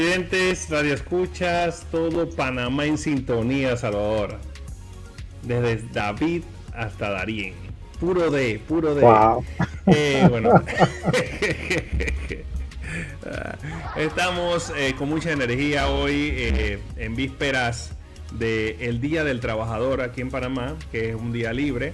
[0.00, 4.38] Evidentes, radio escuchas, todo Panamá en sintonía, Salvador.
[5.42, 6.42] Desde David
[6.74, 7.52] hasta Darien.
[8.00, 9.06] Puro de, puro de.
[9.88, 10.54] Eh, bueno.
[13.94, 17.92] Estamos eh, con mucha energía hoy eh, en vísperas
[18.32, 21.92] del Día del Trabajador aquí en Panamá, que es un día libre.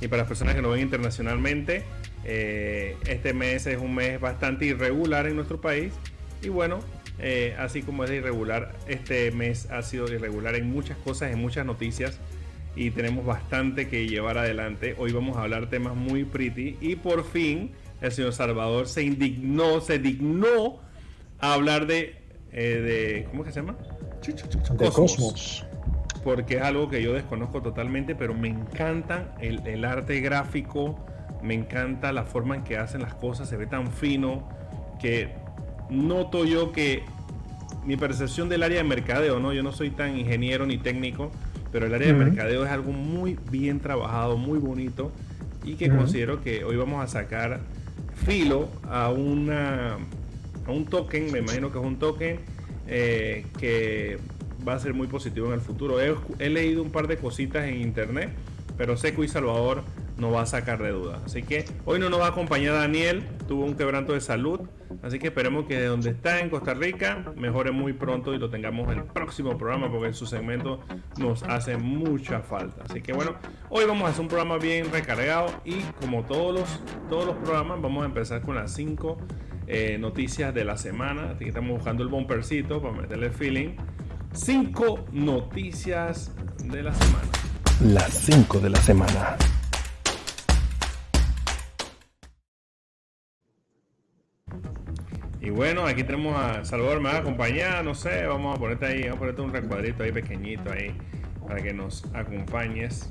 [0.00, 1.82] Y para las personas que nos ven internacionalmente,
[2.24, 5.92] este mes es un mes bastante irregular en nuestro país.
[6.40, 6.78] Y bueno,
[7.18, 11.66] eh, así como es irregular, este mes ha sido irregular en muchas cosas, en muchas
[11.66, 12.18] noticias
[12.76, 14.94] y tenemos bastante que llevar adelante.
[14.98, 19.80] Hoy vamos a hablar temas muy pretty y por fin el señor Salvador se indignó,
[19.80, 20.78] se dignó
[21.40, 22.16] a hablar de,
[22.52, 23.76] eh, de ¿cómo que se llama?
[24.78, 25.66] De Cosmos.
[26.22, 31.04] Porque es algo que yo desconozco totalmente, pero me encanta el, el arte gráfico,
[31.42, 34.48] me encanta la forma en que hacen las cosas, se ve tan fino
[35.00, 35.32] que
[35.90, 37.02] noto yo que
[37.84, 39.52] mi percepción del área de mercadeo, ¿no?
[39.52, 41.30] Yo no soy tan ingeniero ni técnico,
[41.72, 45.12] pero el área de mercadeo es algo muy bien trabajado, muy bonito
[45.64, 47.60] y que considero que hoy vamos a sacar
[48.14, 49.96] filo a una
[50.66, 52.40] a un token, me imagino que es un token
[52.86, 54.18] eh, que
[54.66, 56.00] va a ser muy positivo en el futuro.
[56.00, 58.30] He, he, leído un par de cositas en internet,
[58.76, 59.84] pero sé que hoy Salvador
[60.18, 61.20] no va a sacar de duda.
[61.24, 64.60] Así que hoy no nos va a acompañar Daniel, tuvo un quebranto de salud,
[65.02, 68.50] así que esperemos que de donde está en Costa Rica mejore muy pronto y lo
[68.50, 70.80] tengamos en el próximo programa porque en su segmento
[71.18, 72.84] nos hace mucha falta.
[72.88, 73.36] Así que bueno,
[73.70, 77.80] hoy vamos a hacer un programa bien recargado y como todos los, todos los programas
[77.80, 79.18] vamos a empezar con las 5
[79.68, 81.30] eh, noticias de la semana.
[81.30, 83.76] Así que estamos buscando el bumpercito para meterle el feeling.
[84.32, 86.32] 5 noticias
[86.64, 87.28] de la semana.
[87.84, 89.36] Las 5 de la semana.
[95.48, 98.84] Y bueno, aquí tenemos a Salvador, me va a acompañar, no sé, vamos a ponerte
[98.84, 100.94] ahí, vamos a ponerte un recuadrito ahí pequeñito ahí
[101.46, 103.08] para que nos acompañes.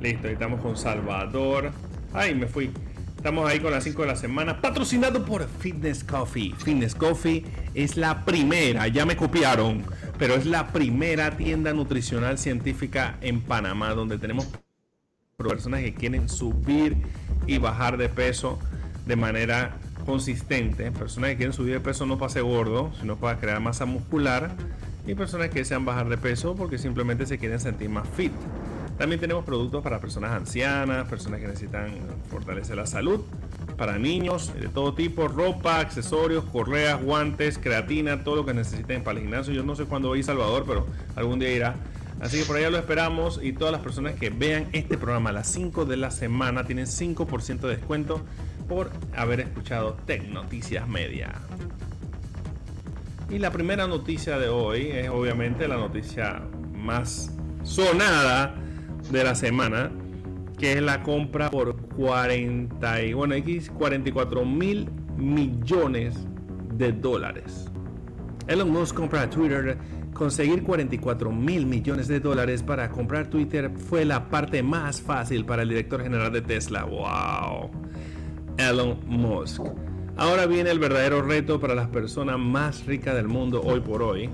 [0.00, 1.72] Listo, ahí estamos con Salvador.
[2.12, 2.70] Ay, me fui.
[3.16, 6.54] Estamos ahí con las 5 de la semana, patrocinado por Fitness Coffee.
[6.56, 7.44] Fitness Coffee
[7.74, 9.82] es la primera, ya me copiaron,
[10.16, 14.46] pero es la primera tienda nutricional científica en Panamá donde tenemos
[15.36, 16.98] personas que quieren subir
[17.48, 18.60] y bajar de peso
[19.06, 19.76] de manera
[20.08, 23.84] consistente, personas que quieren subir de peso no para ser gordo, sino para crear masa
[23.84, 24.52] muscular,
[25.06, 28.32] y personas que desean bajar de peso porque simplemente se quieren sentir más fit.
[28.96, 31.90] También tenemos productos para personas ancianas, personas que necesitan
[32.30, 33.20] fortalecer la salud,
[33.76, 39.18] para niños de todo tipo, ropa, accesorios, correas, guantes, creatina, todo lo que necesiten para
[39.18, 39.52] el gimnasio.
[39.52, 40.86] Yo no sé cuándo voy a Salvador, pero
[41.16, 41.74] algún día irá.
[42.20, 45.34] Así que por allá lo esperamos y todas las personas que vean este programa a
[45.34, 48.22] las 5 de la semana tienen 5% de descuento
[48.68, 51.32] por haber escuchado Tech Noticias Media.
[53.30, 56.42] Y la primera noticia de hoy es obviamente la noticia
[56.72, 58.54] más sonada
[59.10, 59.90] de la semana,
[60.58, 66.14] que es la compra por 40 y bueno, X 44 mil millones
[66.74, 67.68] de dólares.
[68.46, 69.76] Elon Musk compra Twitter.
[70.14, 75.62] Conseguir 44 mil millones de dólares para comprar Twitter fue la parte más fácil para
[75.62, 76.84] el director general de Tesla.
[76.84, 77.70] ¡Wow!
[78.68, 79.62] Elon Musk.
[80.16, 84.28] Ahora viene el verdadero reto para las personas más ricas del mundo hoy por hoy.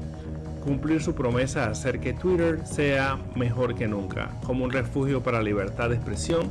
[0.64, 5.42] Cumplir su promesa de hacer que Twitter sea mejor que nunca, como un refugio para
[5.42, 6.50] libertad de expresión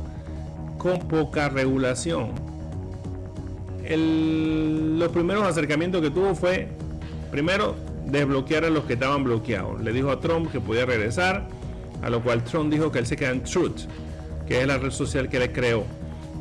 [0.78, 2.32] con poca regulación.
[3.90, 6.68] los primeros acercamientos que tuvo fue,
[7.32, 7.76] primero,
[8.06, 9.82] desbloquear a los que estaban bloqueados.
[9.82, 11.48] Le dijo a Trump que podía regresar,
[12.02, 13.88] a lo cual Trump dijo que él se queda en Truth,
[14.48, 15.86] que es la red social que le creó.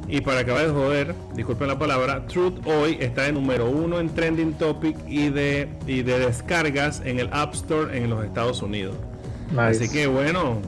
[0.09, 4.09] Y para acabar de joder, disculpen la palabra, Truth hoy está en número uno en
[4.11, 8.97] trending topic y de, y de descargas en el App Store en los Estados Unidos.
[9.57, 10.59] Así que bueno,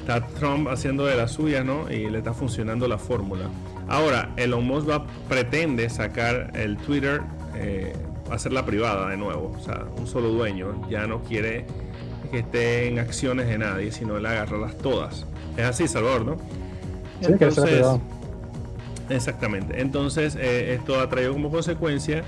[0.00, 1.90] está Trump haciendo de las suyas, ¿no?
[1.90, 3.48] Y le está funcionando la fórmula.
[3.88, 7.22] Ahora, Elon Musk va, pretende sacar el Twitter,
[7.54, 7.92] eh,
[8.30, 9.54] hacerla privada de nuevo.
[9.56, 10.88] O sea, un solo dueño.
[10.90, 11.66] Ya no quiere
[12.30, 15.26] que esté en acciones de nadie, sino él agarrarlas todas.
[15.56, 16.36] Es así, Salvador, ¿no?
[17.20, 17.86] Sí, Entonces,
[19.08, 19.80] Exactamente.
[19.80, 22.24] Entonces, eh, esto ha traído como consecuencia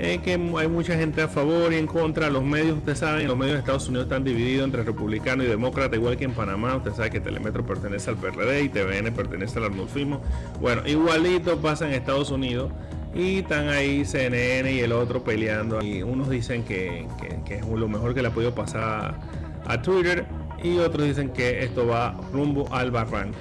[0.00, 2.30] eh, que hay mucha gente a favor y en contra.
[2.30, 5.96] Los medios, usted sabe, los medios de Estados Unidos están divididos entre republicano y demócrata,
[5.96, 6.76] igual que en Panamá.
[6.76, 10.20] Usted sabe que Telemetro pertenece al PRD y TVN pertenece al arnulfismo.
[10.60, 12.70] Bueno, igualito pasa en Estados Unidos.
[13.14, 15.82] Y están ahí CNN y el otro peleando.
[15.82, 17.08] Y unos dicen que,
[17.46, 19.18] que es lo mejor que le ha podido pasar
[19.66, 20.26] a Twitter.
[20.62, 23.38] Y otros dicen que esto va rumbo al barranco.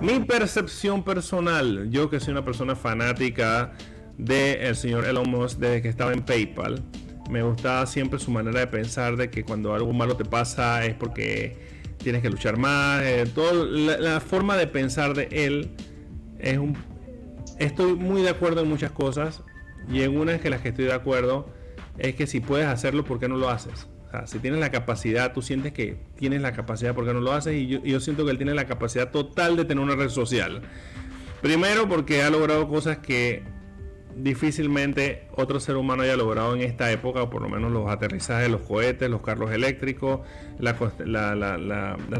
[0.00, 3.72] Mi percepción personal, yo que soy una persona fanática
[4.16, 6.82] del señor Elon Musk desde que estaba en PayPal,
[7.28, 10.94] Me gusta siempre su manera de pensar de que cuando algo malo te pasa es
[10.94, 11.58] porque
[11.98, 13.02] tienes que luchar más.
[13.02, 15.70] Eh, todo, la, forma de pensar de él
[16.38, 16.76] es un...
[17.58, 19.42] Estoy muy de acuerdo en muchas cosas
[19.90, 21.52] y en una es que las que estoy de acuerdo
[21.98, 23.88] es que si puedes hacerlo, ¿por qué no lo haces?
[24.26, 27.54] Si tienes la capacidad, tú sientes que tienes la capacidad, ¿por qué no lo haces?
[27.54, 30.62] Y yo, siento que él tiene la capacidad total de tener una red social.
[31.42, 33.42] Primero porque ha logrado cosas que
[34.16, 38.50] difícilmente otro ser humano haya logrado en esta época, o por lo menos los aterrizajes,
[38.50, 40.20] los cohetes, los carros eléctricos,
[40.58, 40.74] la,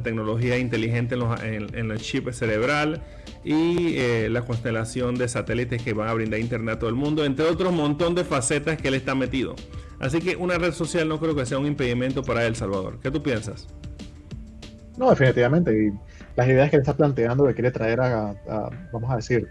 [0.05, 3.03] tecnología inteligente en, el chip cerebral
[3.45, 7.25] y eh, la constelación de satélites que van a brindar internet a todo el mundo,
[7.25, 9.57] entre otros montón de facetas que él está metido.
[10.01, 12.99] Así que una red social no creo que sea un impedimento para El Salvador.
[13.01, 13.69] ¿Qué tú piensas?
[14.97, 15.73] No, definitivamente.
[15.73, 15.93] Y
[16.37, 18.35] las ideas que él está planteando, que quiere traer a,
[18.93, 19.49] vamos a decir,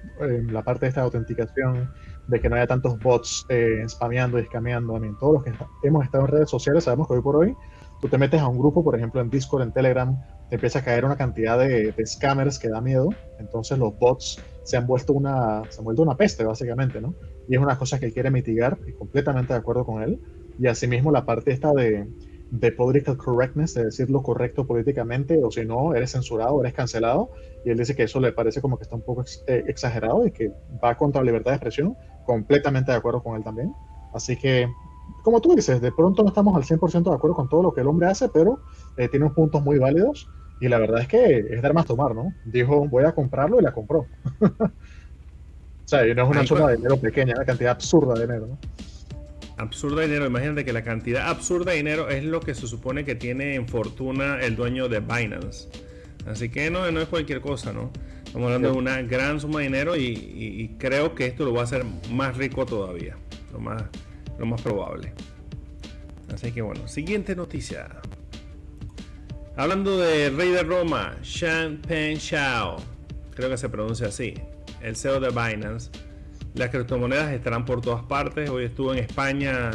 [0.49, 1.91] la parte de esta autenticación,
[2.27, 4.95] de que no haya tantos bots eh, spameando y escameando.
[4.95, 5.53] A mí, todos los que
[5.83, 7.55] hemos estado en redes sociales sabemos que hoy por hoy
[8.01, 10.17] tú te metes a un grupo, por ejemplo en Discord, en Telegram,
[10.49, 13.09] te empieza a caer una cantidad de, scammers que da miedo.
[13.39, 17.15] Entonces los bots se han vuelto una, se han vuelto una peste, básicamente, ¿no?
[17.47, 20.19] Y es una cosa que él quiere mitigar, y completamente de acuerdo con él.
[20.59, 22.07] Y asimismo la parte esta de,
[22.51, 27.31] de political correctness, de decir lo correcto políticamente, o si no, eres censurado, eres cancelado.
[27.65, 30.31] Y él dice que eso le parece como que está un poco eh, exagerado y
[30.31, 30.51] que
[30.83, 31.95] va contra la libertad de expresión.
[32.25, 33.73] Completamente de acuerdo con él también.
[34.13, 34.67] Así que,
[35.23, 37.81] como tú dices, de pronto no estamos al 100% de acuerdo con todo lo que
[37.81, 38.59] el hombre hace, pero
[38.95, 40.29] eh, tiene unos puntos muy válidos.
[40.59, 42.33] Y la verdad es que es dar más tomar, ¿no?
[42.45, 44.07] Dijo, voy a comprarlo y la compró.
[44.41, 44.71] o
[45.85, 48.57] sea, y no es una suma de dinero pequeña, una cantidad absurda de dinero, ¿no?
[49.57, 50.25] Absurda dinero.
[50.25, 53.67] Imagínate que la cantidad absurda de dinero es lo que se supone que tiene en
[53.67, 55.67] fortuna el dueño de Binance.
[56.25, 57.91] Así que no, no es cualquier cosa, ¿no?
[58.25, 61.63] Estamos hablando de una gran suma de dinero y, creo que esto lo va a
[61.63, 63.17] hacer más rico todavía.
[63.51, 63.83] Lo más,
[64.37, 65.13] lo más probable.
[66.33, 67.87] Así que bueno, siguiente noticia.
[69.55, 72.77] Hablando de Rey de Roma, Shan Pen Xiao,
[73.33, 74.35] creo que se pronuncia así,
[74.81, 75.89] el CEO de Binance
[76.57, 78.49] las criptomonedas estarán por todas partes.
[78.49, 79.71] Hoy estuve en España,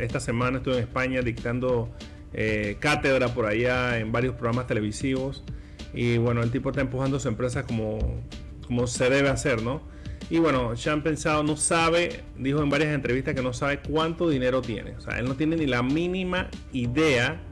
[0.00, 1.90] esta semana estuve en España dictando
[2.32, 5.44] eh, cátedra por allá en varios programas televisivos.
[5.92, 8.22] Y bueno, el tipo está empujando su empresa como,
[8.66, 9.82] como se debe hacer, ¿no?
[10.30, 14.30] Y bueno, ya han pensado, no sabe, dijo en varias entrevistas que no sabe cuánto
[14.30, 14.92] dinero tiene.
[14.92, 17.42] O sea, él no tiene ni la mínima idea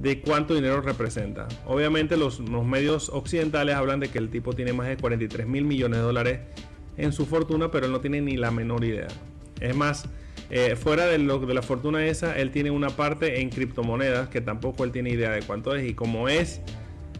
[0.00, 1.48] de cuánto dinero representa.
[1.66, 5.64] Obviamente los, los medios occidentales hablan de que el tipo tiene más de 43 mil
[5.64, 6.40] millones de dólares
[6.96, 9.08] en su fortuna, pero él no tiene ni la menor idea.
[9.60, 10.08] Es más,
[10.50, 14.40] eh, fuera de, lo, de la fortuna esa, él tiene una parte en criptomonedas que
[14.40, 15.88] tampoco él tiene idea de cuánto es.
[15.88, 16.60] Y como es,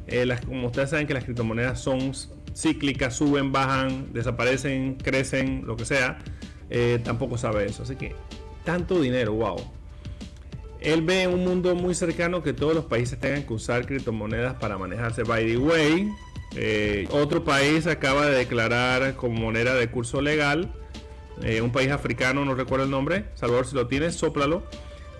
[0.06, 2.12] eh, las, como ustedes saben que las criptomonedas son
[2.54, 6.18] cíclicas, suben, bajan, desaparecen, crecen, lo que sea,
[6.70, 7.82] eh, tampoco sabe eso.
[7.82, 8.14] Así que
[8.64, 9.56] tanto dinero, wow.
[10.80, 14.78] Él ve un mundo muy cercano que todos los países tengan que usar criptomonedas para
[14.78, 15.24] manejarse.
[15.24, 16.08] By the way,
[16.54, 20.72] eh, otro país acaba de declarar como moneda de curso legal,
[21.42, 23.26] eh, un país africano, no recuerdo el nombre.
[23.34, 24.62] Salvador, si lo tienes, soplalo.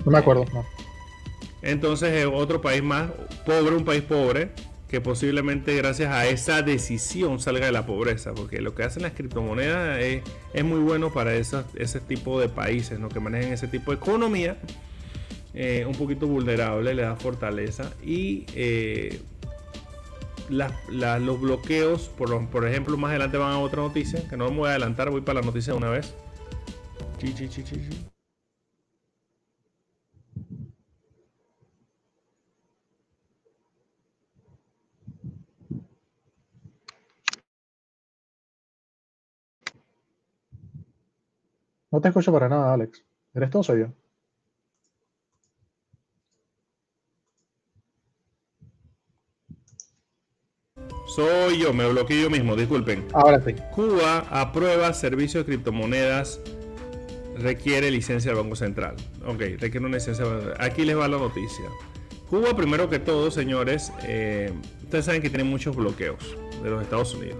[0.04, 0.44] No me acuerdo.
[1.62, 3.10] Entonces, eh, otro país más
[3.44, 4.50] pobre, un país pobre,
[4.88, 9.12] que posiblemente gracias a esa decisión salga de la pobreza, porque lo que hacen las
[9.12, 13.08] criptomonedas es, muy bueno para ese tipo de países ¿no?
[13.08, 14.56] que manejan ese tipo de economía,
[15.86, 18.46] un poquito vulnerable, le da fortaleza y
[20.48, 24.66] los bloqueos, por, por ejemplo, más adelante van a otra noticia, que no me voy
[24.68, 26.14] a adelantar, voy para la noticia de una vez.
[41.90, 43.04] No te escucho para nada, Alex.
[43.34, 44.05] ¿Eres tú o soy yo?
[51.16, 53.02] Soy yo, me bloqueé yo mismo, disculpen.
[53.14, 53.54] Ahora sí.
[53.74, 56.42] Cuba aprueba servicio de criptomonedas,
[57.38, 58.96] requiere licencia del Banco Central.
[59.26, 60.26] Ok, requiere una licencia.
[60.58, 61.64] Aquí les va la noticia.
[62.28, 67.14] Cuba, primero que todo, señores, eh, ustedes saben que tiene muchos bloqueos de los Estados
[67.14, 67.38] Unidos.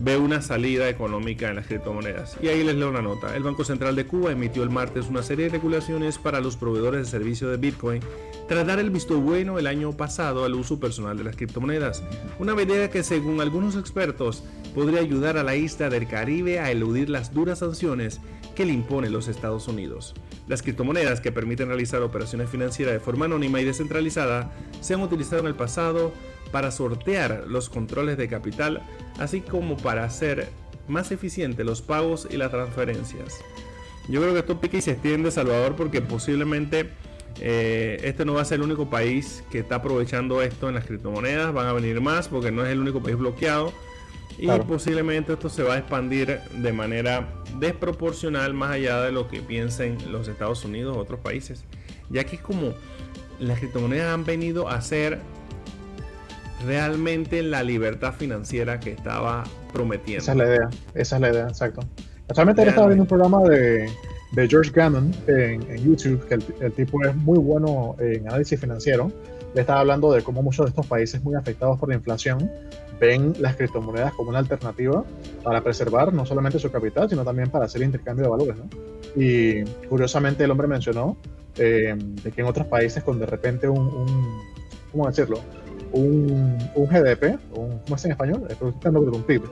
[0.00, 2.36] Ve una salida económica en las criptomonedas.
[2.42, 3.36] Y ahí les leo una nota.
[3.36, 7.02] El Banco Central de Cuba emitió el martes una serie de regulaciones para los proveedores
[7.02, 8.02] de servicio de Bitcoin
[8.48, 12.02] tras dar el visto bueno el año pasado al uso personal de las criptomonedas,
[12.38, 14.44] una medida que según algunos expertos
[14.74, 18.20] podría ayudar a la isla del Caribe a eludir las duras sanciones
[18.54, 20.14] que le imponen los Estados Unidos.
[20.48, 25.40] Las criptomonedas que permiten realizar operaciones financieras de forma anónima y descentralizada se han utilizado
[25.40, 26.12] en el pasado
[26.52, 28.82] para sortear los controles de capital,
[29.18, 30.48] así como para hacer
[30.86, 33.40] más eficientes los pagos y las transferencias.
[34.08, 36.90] Yo creo que esto pique y se extiende, Salvador, porque posiblemente
[37.40, 40.84] eh, este no va a ser el único país que está aprovechando esto en las
[40.84, 41.52] criptomonedas.
[41.52, 43.72] Van a venir más porque no es el único país bloqueado.
[44.38, 47.28] Y posiblemente esto se va a expandir de manera
[47.58, 51.64] desproporcional más allá de lo que piensen los Estados Unidos o otros países.
[52.10, 52.72] Ya que es como
[53.38, 55.20] las criptomonedas han venido a ser
[56.66, 60.22] realmente la libertad financiera que estaba prometiendo.
[60.22, 61.80] Esa es la idea, esa es la idea, exacto.
[62.28, 63.90] Actualmente estaba viendo un programa de,
[64.48, 69.12] George Gammon en, YouTube, que el, tipo es muy bueno en análisis financiero.
[69.54, 72.50] Le estaba hablando de cómo muchos de estos países muy afectados por la inflación
[72.98, 75.04] ven las criptomonedas como una alternativa
[75.42, 78.56] para preservar no solamente su capital, sino también para hacer intercambio de valores.
[79.14, 81.16] Y curiosamente el hombre mencionó
[81.58, 84.40] eh, de que en otros países con de repente un, un
[84.92, 85.40] ¿cómo decirlo?
[85.92, 88.48] Un, un GDP, un, ¿cómo es en español?
[88.60, 89.42] un PIB,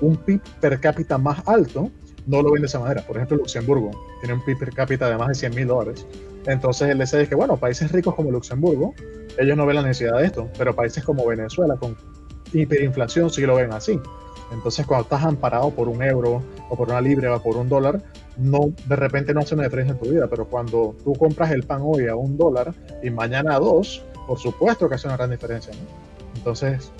[0.00, 1.90] un PIB per cápita más alto,
[2.26, 3.02] no lo ven de esa manera.
[3.02, 3.90] Por ejemplo, Luxemburgo
[4.20, 6.06] tiene un PIB per cápita de más de 100 mil dólares.
[6.46, 8.94] Entonces él dice que, bueno, países ricos como Luxemburgo,
[9.38, 11.96] ellos no ven la necesidad de esto, pero países como Venezuela, con
[12.52, 14.00] hiperinflación, sí lo ven así.
[14.52, 18.02] Entonces, cuando estás amparado por un euro o por una libra o por un dólar,
[18.38, 21.64] no, de repente no hace una diferencia en tu vida, pero cuando tú compras el
[21.64, 25.30] pan hoy a un dólar y mañana a dos, por supuesto que hace una gran
[25.30, 25.72] diferencia.
[26.36, 26.92] Entonces,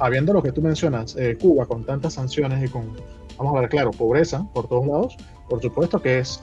[0.00, 2.90] habiendo lo que tú mencionas, eh, Cuba con tantas sanciones y con,
[3.38, 5.16] vamos a ver, claro, pobreza por todos lados,
[5.48, 6.42] por supuesto que es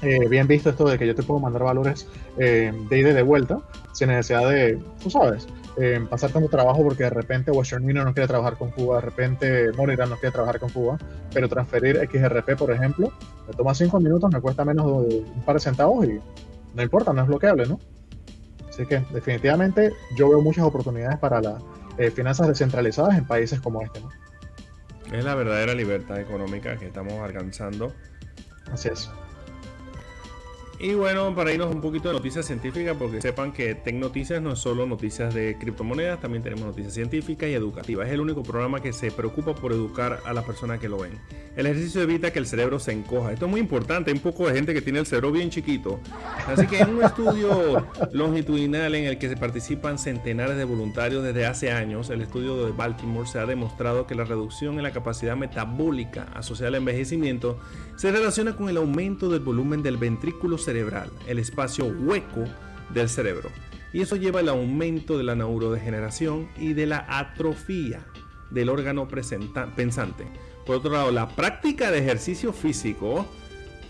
[0.00, 2.06] eh, bien visto esto de que yo te puedo mandar valores
[2.38, 3.60] eh, de ida y de vuelta,
[3.92, 5.46] sin necesidad de, tú sabes,
[5.76, 9.02] eh, pasar tanto trabajo porque de repente Western Union no quiere trabajar con Cuba, de
[9.02, 10.98] repente Moneygram no quiere trabajar con Cuba,
[11.32, 13.12] pero transferir XRP, por ejemplo,
[13.46, 16.20] me toma 5 minutos, me cuesta menos de un par de centavos y
[16.74, 17.80] no importa, no es bloqueable, ¿no?
[18.78, 21.60] Así que definitivamente yo veo muchas oportunidades para las
[21.98, 24.08] eh, finanzas descentralizadas en países como este, ¿no?
[25.12, 27.92] Es la verdadera libertad económica que estamos alcanzando.
[28.70, 29.10] Así es.
[30.80, 34.52] Y bueno, para irnos un poquito de noticias científicas, porque sepan que Tech Noticias no
[34.52, 38.06] es solo noticias de criptomonedas, también tenemos noticias científicas y educativas.
[38.06, 41.18] Es el único programa que se preocupa por educar a las personas que lo ven.
[41.56, 43.32] El ejercicio evita que el cerebro se encoja.
[43.32, 44.12] Esto es muy importante.
[44.12, 45.98] Hay un poco de gente que tiene el cerebro bien chiquito.
[46.46, 51.44] Así que en un estudio longitudinal en el que se participan centenares de voluntarios desde
[51.44, 55.36] hace años, el estudio de Baltimore se ha demostrado que la reducción en la capacidad
[55.36, 57.58] metabólica asociada al envejecimiento
[57.96, 60.56] se relaciona con el aumento del volumen del ventrículo
[61.26, 62.44] el espacio hueco
[62.90, 63.50] del cerebro.
[63.92, 68.04] Y eso lleva al aumento de la neurodegeneración y de la atrofía
[68.50, 70.26] del órgano pensante.
[70.66, 73.26] Por otro lado, la práctica de ejercicio físico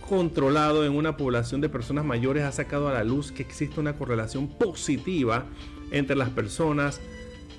[0.08, 3.96] controlado en una población de personas mayores ha sacado a la luz que existe una
[3.96, 5.46] correlación positiva
[5.90, 7.00] entre las personas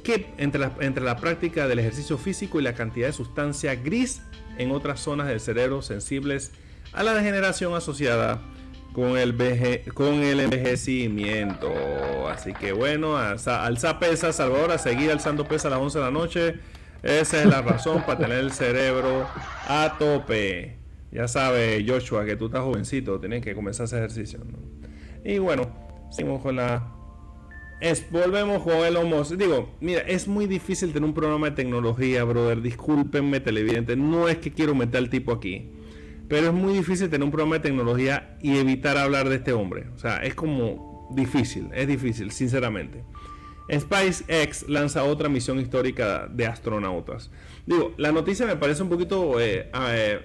[0.03, 4.21] que entre la, entre la práctica del ejercicio físico y la cantidad de sustancia gris
[4.57, 6.51] en otras zonas del cerebro sensibles
[6.93, 8.41] a la degeneración asociada
[8.93, 9.36] con el,
[9.93, 11.72] con el envejecimiento.
[12.27, 16.05] Así que bueno, alza, alza pesa, Salvador, a seguir alzando pesa a las 11 de
[16.05, 16.55] la noche.
[17.03, 19.27] Esa es la razón para tener el cerebro
[19.67, 20.77] a tope.
[21.12, 24.39] Ya sabe, Joshua, que tú estás jovencito, tienes que comenzar ese ejercicio.
[25.24, 25.63] Y bueno,
[26.12, 27.00] seguimos con la
[28.12, 29.34] volvemos con el Musk.
[29.36, 32.62] Digo, mira, es muy difícil tener un programa de tecnología, brother.
[32.62, 33.96] Discúlpenme, televidente.
[33.96, 35.72] No es que quiero meter al tipo aquí.
[36.29, 39.88] Pero es muy difícil tener un programa de tecnología y evitar hablar de este hombre.
[39.95, 43.03] O sea, es como difícil, es difícil, sinceramente.
[43.71, 47.29] SpaceX lanza otra misión histórica de astronautas.
[47.65, 49.69] Digo, la noticia me parece un poquito eh,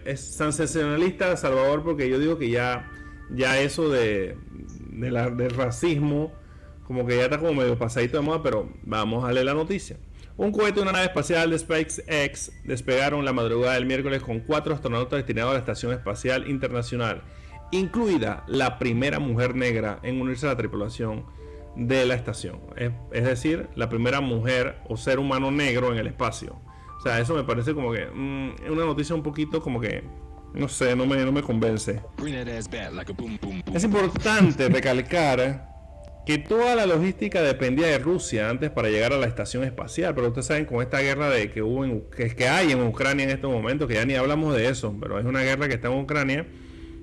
[0.05, 2.91] es sensacionalista, Salvador, porque yo digo que ya,
[3.31, 4.37] ya eso de,
[4.93, 6.33] de la, del racismo
[6.87, 9.97] como que ya está como medio pasadito de moda, pero vamos a leer la noticia.
[10.37, 14.75] Un cohete y una nave espacial de SpaceX despegaron la madrugada del miércoles con cuatro
[14.75, 17.23] astronautas destinados a la Estación Espacial Internacional,
[17.71, 21.25] incluida la primera mujer negra en unirse a la tripulación
[21.77, 22.61] de la estación.
[23.13, 26.61] Es, decir, la primera mujer o ser humano negro en el espacio.
[26.99, 30.03] O sea, eso me parece como que mm, una noticia un poquito como que,
[30.53, 32.01] no sé, no me, no me convence.
[33.73, 35.74] Es importante recalcar
[36.27, 40.29] que toda la logística dependía de Rusia antes para llegar a la estación espacial, pero
[40.29, 43.51] ustedes saben con esta guerra de que hubo en, que, hay en Ucrania en estos
[43.51, 46.47] momentos, que ya ni hablamos de eso, pero es una guerra que está en Ucrania,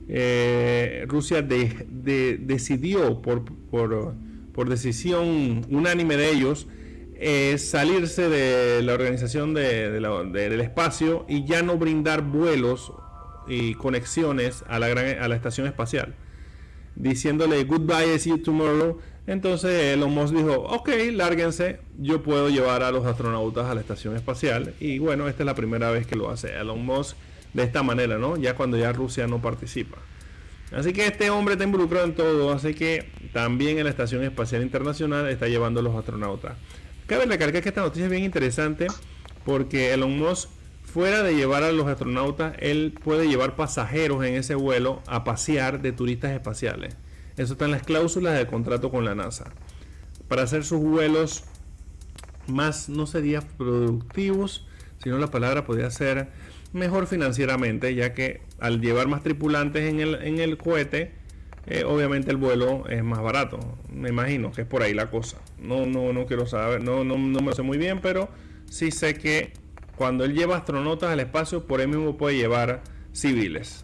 [0.08, 6.68] eh, Rusia decidió por, decisión unánime de ellos
[7.16, 12.92] eh, salirse de la organización del espacio y ya no brindar vuelos
[13.48, 16.16] y conexiones a la, a la estación espacial
[16.96, 22.92] diciéndole goodbye, see you tomorrow entonces Elon Musk dijo, ok, lárguense, yo puedo llevar a
[22.92, 24.74] los astronautas a la estación espacial.
[24.80, 27.16] Y bueno, esta es la primera vez que lo hace Elon Musk
[27.54, 28.38] de esta manera, ¿no?
[28.38, 29.98] Ya cuando ya Rusia no participa.
[30.72, 34.62] Así que este hombre está involucrado en todo, así que también en la Estación Espacial
[34.62, 36.54] Internacional está llevando a los astronautas.
[37.08, 38.88] Cabe recalcar que esta noticia es bien interesante
[39.44, 40.50] porque Elon Musk,
[40.84, 45.82] fuera de llevar a los astronautas, él puede llevar pasajeros en ese vuelo a pasear
[45.82, 46.96] de turistas espaciales.
[47.42, 49.52] Eso está en las cláusulas del contrato con la NASA.
[50.28, 51.44] Para hacer sus vuelos
[52.46, 54.68] más, no sería productivos,
[55.02, 56.30] sino la palabra podría ser
[56.72, 61.14] mejor financieramente, ya que al llevar más tripulantes en el, en el cohete,
[61.66, 63.60] eh, obviamente el vuelo es más barato.
[63.92, 65.38] Me imagino que es por ahí la cosa.
[65.58, 68.30] No, no, no quiero saber, no, no, no me lo sé muy bien, pero
[68.70, 69.54] sí sé que
[69.96, 72.84] cuando él lleva astronautas al espacio, por él mismo puede llevar
[73.14, 73.84] civiles.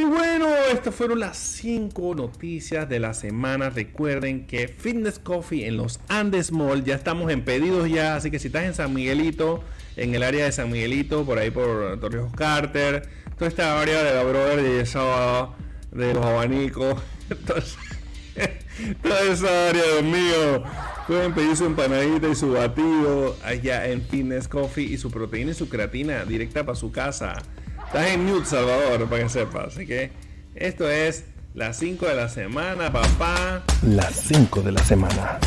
[0.00, 3.68] Y bueno, estas fueron las 5 noticias de la semana.
[3.68, 8.14] Recuerden que Fitness Coffee en los Andes Mall ya estamos en pedidos ya.
[8.14, 9.64] Así que si estás en San Miguelito,
[9.96, 14.14] en el área de San Miguelito, por ahí por Torrijos Carter, toda esta área de
[14.14, 15.48] la Brother de esa,
[15.90, 17.02] de los abanicos,
[17.46, 20.62] toda esa área, Dios mío.
[21.08, 25.54] Pueden pedir su empanadita y su batido allá en Fitness Coffee y su proteína y
[25.54, 27.42] su creatina directa para su casa.
[27.88, 29.68] Estás en Mute, Salvador, para que sepas.
[29.68, 30.10] Así que
[30.54, 33.62] esto es las 5 de la semana, papá.
[33.82, 35.38] Las 5 de la semana.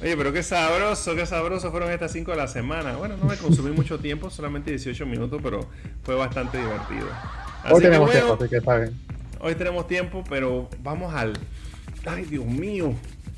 [0.00, 2.96] Oye, pero qué sabroso, qué sabroso fueron estas 5 de la semana.
[2.96, 5.68] Bueno, no me consumí mucho tiempo, solamente 18 minutos, pero
[6.02, 7.08] fue bastante divertido.
[7.70, 8.90] hoy tenemos tiempo, así que.
[9.40, 11.34] Hoy tenemos tiempo, pero vamos al.
[12.06, 12.94] Ay, Dios mío,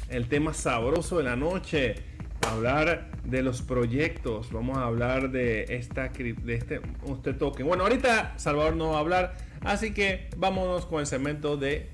[0.08, 2.15] el tema sabroso de la noche
[2.52, 7.66] hablar de los proyectos, vamos a hablar de esta de este usted token.
[7.66, 11.90] Bueno, ahorita Salvador no va a hablar, así que vámonos con el segmento de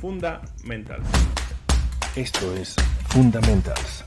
[0.00, 1.06] Fundamentals.
[2.16, 2.76] Esto es
[3.08, 4.04] Fundamentals.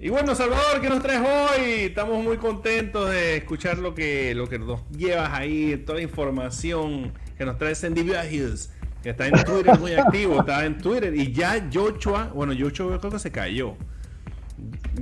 [0.00, 1.62] Y bueno, Salvador, ¿qué nos traes hoy?
[1.86, 7.12] Estamos muy contentos de escuchar lo que, lo que nos llevas ahí, toda la información
[7.36, 8.70] que nos traes en Hills
[9.04, 13.18] está en Twitter muy activo, está en Twitter y ya Joshua, bueno, Joshua creo que
[13.18, 13.76] se cayó.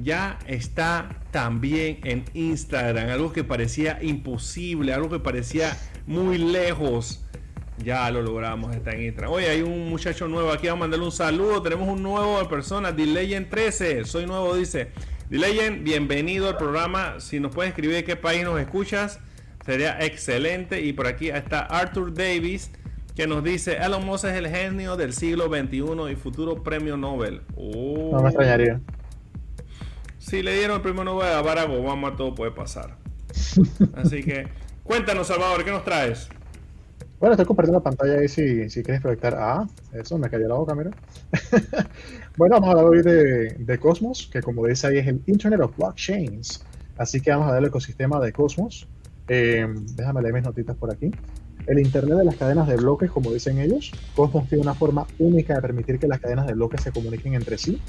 [0.03, 7.23] Ya está también en Instagram, algo que parecía imposible, algo que parecía muy lejos.
[7.83, 9.33] Ya lo logramos, está en Instagram.
[9.33, 11.63] Oye, hay un muchacho nuevo aquí, vamos a mandarle un saludo.
[11.63, 14.05] Tenemos un nuevo persona, Dileyen 13.
[14.05, 14.89] Soy nuevo, dice.
[15.29, 17.21] Dileyen, bienvenido al programa.
[17.21, 19.21] Si nos puedes escribir de qué país nos escuchas,
[19.65, 20.81] sería excelente.
[20.83, 22.71] Y por aquí está Arthur Davis
[23.17, 27.41] que nos dice Elon Musk es el genio del siglo XXI y futuro premio Nobel.
[27.57, 28.79] No me extrañaría.
[30.19, 32.99] Si le dieron el premio Nobel a Barack Obama, todo puede pasar.
[33.95, 34.49] Así que,
[34.85, 36.29] cuéntanos, Salvador, ¿qué nos traes?
[37.19, 39.35] Bueno, estoy compartiendo la pantalla ahí si, si quieres proyectar.
[39.39, 40.91] Ah, eso me cayó la boca, mira.
[42.37, 45.61] bueno, vamos a hablar hoy de, de, Cosmos, que como dice ahí es el Internet
[45.61, 46.63] of Blockchains.
[46.99, 48.87] Así que vamos a ver el ecosistema de Cosmos.
[49.29, 51.11] Eh, déjame leer mis notitas por aquí.
[51.67, 55.55] El Internet de las cadenas de bloques, como dicen ellos, Cosmos tiene una forma única
[55.55, 57.81] de permitir que las cadenas de bloques se comuniquen entre sí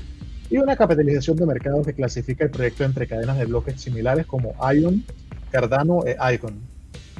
[0.49, 4.55] y una capitalización de mercado que clasifica el proyecto entre cadenas de bloques similares como
[4.73, 5.03] Ion,
[5.51, 6.59] Cardano e Icon.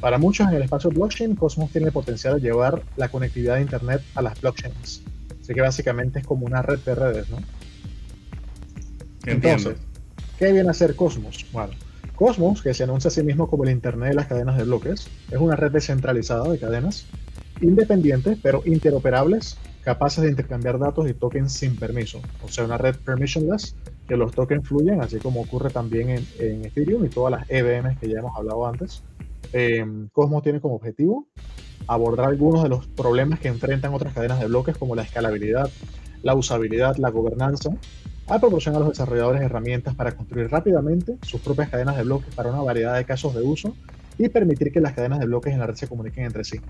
[0.00, 3.62] Para muchos en el espacio blockchain, Cosmos tiene el potencial de llevar la conectividad de
[3.62, 5.02] Internet a las blockchains.
[5.40, 7.38] Así que básicamente es como una red de redes, ¿no?
[9.26, 9.76] Entonces,
[10.38, 11.46] ¿qué viene a hacer Cosmos?
[11.52, 11.72] Bueno,
[12.18, 15.08] Cosmos, que se anuncia a sí mismo como el Internet de las cadenas de bloques,
[15.30, 17.06] es una red descentralizada de cadenas
[17.60, 22.20] independientes pero interoperables, capaces de intercambiar datos y tokens sin permiso.
[22.42, 23.76] O sea, una red permissionless
[24.08, 28.08] que los tokens fluyen, así como ocurre también en, Ethereum y todas las EVMs que
[28.08, 29.04] ya hemos hablado antes.
[29.52, 31.28] Eh, Cosmos tiene como objetivo
[31.86, 35.70] abordar algunos de los problemas que enfrentan otras cadenas de bloques como la escalabilidad,
[36.24, 37.70] la usabilidad, la gobernanza
[38.28, 42.50] a proporcionar a los desarrolladores herramientas para construir rápidamente sus propias cadenas de bloques para
[42.50, 43.74] una variedad de casos de uso
[44.18, 46.60] y permitir que las cadenas de bloques en la red se comuniquen entre sí.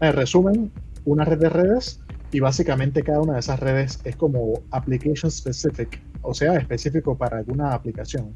[0.00, 0.70] En resumen,
[1.04, 2.00] una red de redes
[2.30, 7.38] y básicamente cada una de esas redes es como application specific, o sea, específico para
[7.38, 8.34] alguna aplicación.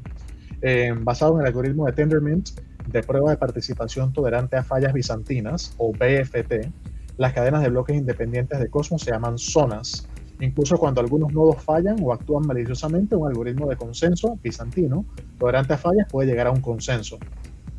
[0.61, 2.49] Eh, basado en el algoritmo de Tendermint
[2.87, 6.69] de prueba de participación tolerante a fallas bizantinas, o BFT,
[7.17, 10.07] las cadenas de bloques independientes de Cosmos se llaman zonas
[10.43, 15.05] Incluso cuando algunos nodos fallan o actúan maliciosamente, un algoritmo de consenso bizantino
[15.39, 17.17] tolerante a fallas puede llegar a un consenso.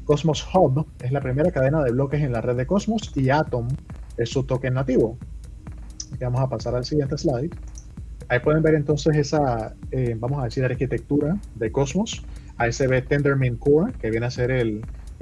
[0.07, 3.69] Cosmos Hub es la primera cadena de bloques en la red de Cosmos y Atom
[4.17, 5.19] es su token nativo.
[6.19, 7.51] vamos a pasar al siguiente slide.
[8.29, 12.25] Ahí pueden ver entonces esa, eh, vamos a decir, arquitectura de Cosmos,
[12.57, 14.81] ASB Tendermint Core, que viene a ser el,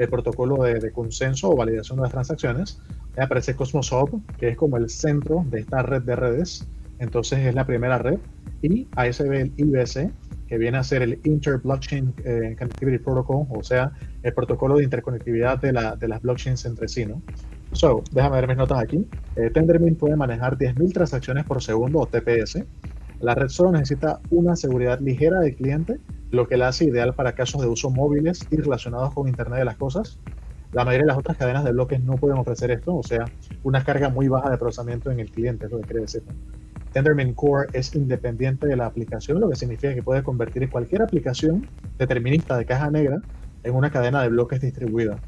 [0.09, 2.81] protocolo de, de, consenso o validación de las transacciones.
[3.17, 6.69] Ahí aparece Cosmos Hub, que es como el centro de esta red de redes
[7.03, 8.19] entonces es la primera red,
[8.63, 10.11] y ASB IBC,
[10.47, 15.59] que viene a ser el Inter-Blockchain eh, Connectivity Protocol, o sea, el protocolo de interconectividad
[15.61, 17.23] de, la, de las blockchains entre sí, ¿no?
[17.73, 19.07] So, déjame ver mis notas aquí.
[19.37, 22.65] Eh, Tendermint puede manejar 10.000 transacciones por segundo o TPS.
[23.21, 25.99] La red solo necesita una seguridad ligera del cliente,
[26.31, 29.65] lo que la hace ideal para casos de uso móviles y relacionados con Internet de
[29.65, 30.19] las Cosas.
[30.73, 33.25] La mayoría de las otras cadenas de bloques no pueden ofrecer esto, o sea,
[33.63, 36.23] una carga muy baja de procesamiento en el cliente, es lo que quiere decir.
[36.93, 41.67] Tendermint Core es independiente de la aplicación, lo que significa que puede convertir cualquier aplicación
[41.99, 43.21] determinista de caja negra
[43.65, 45.19] en una cadena de bloques distribuida.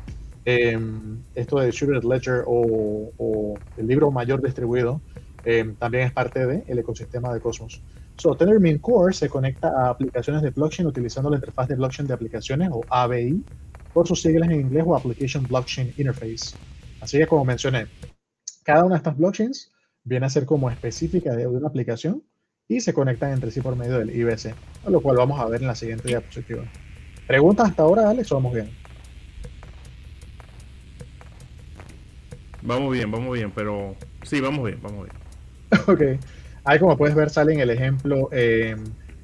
[0.45, 5.01] Em, esto de Distributed Ledger o, el libro mayor distribuido
[5.45, 7.81] em, también es parte del ecosistema de Cosmos.
[8.17, 12.15] So, Tendermint Core se conecta a aplicaciones de blockchain utilizando la interfaz de blockchain de
[12.15, 13.43] aplicaciones o ABI
[13.93, 16.57] por sus siglas en inglés o Application Blockchain Interface.
[17.01, 17.87] Así que como mencioné,
[18.63, 19.74] cada una de estas blockchains
[20.05, 22.23] viene a ser como específica de una aplicación
[22.69, 24.55] y se conectan entre sí por medio del IBC,
[24.89, 26.65] lo cual vamos a ver en la siguiente diapositiva.
[27.27, 28.71] ¿Preguntas hasta ahora, Alex, o vamos bien?
[32.63, 35.83] Vamos bien, vamos bien, pero sí, vamos bien, vamos bien.
[36.17, 36.21] ok.
[36.65, 38.77] Ahí como puedes ver sale en el ejemplo eh,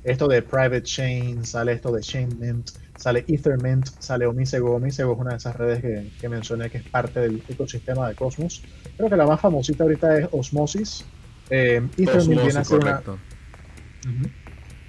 [0.05, 4.77] esto de Private Chain, sale esto de Chainmint, sale Ethermint, sale Omisego.
[4.77, 8.15] Omisego es una de esas redes que, que, mencioné que es parte del ecosistema de
[8.15, 8.63] Cosmos.
[8.97, 11.07] Creo que la más famosita ahorita es Osmosis.
[11.49, 13.03] Eh, Ethermint viene a ser una...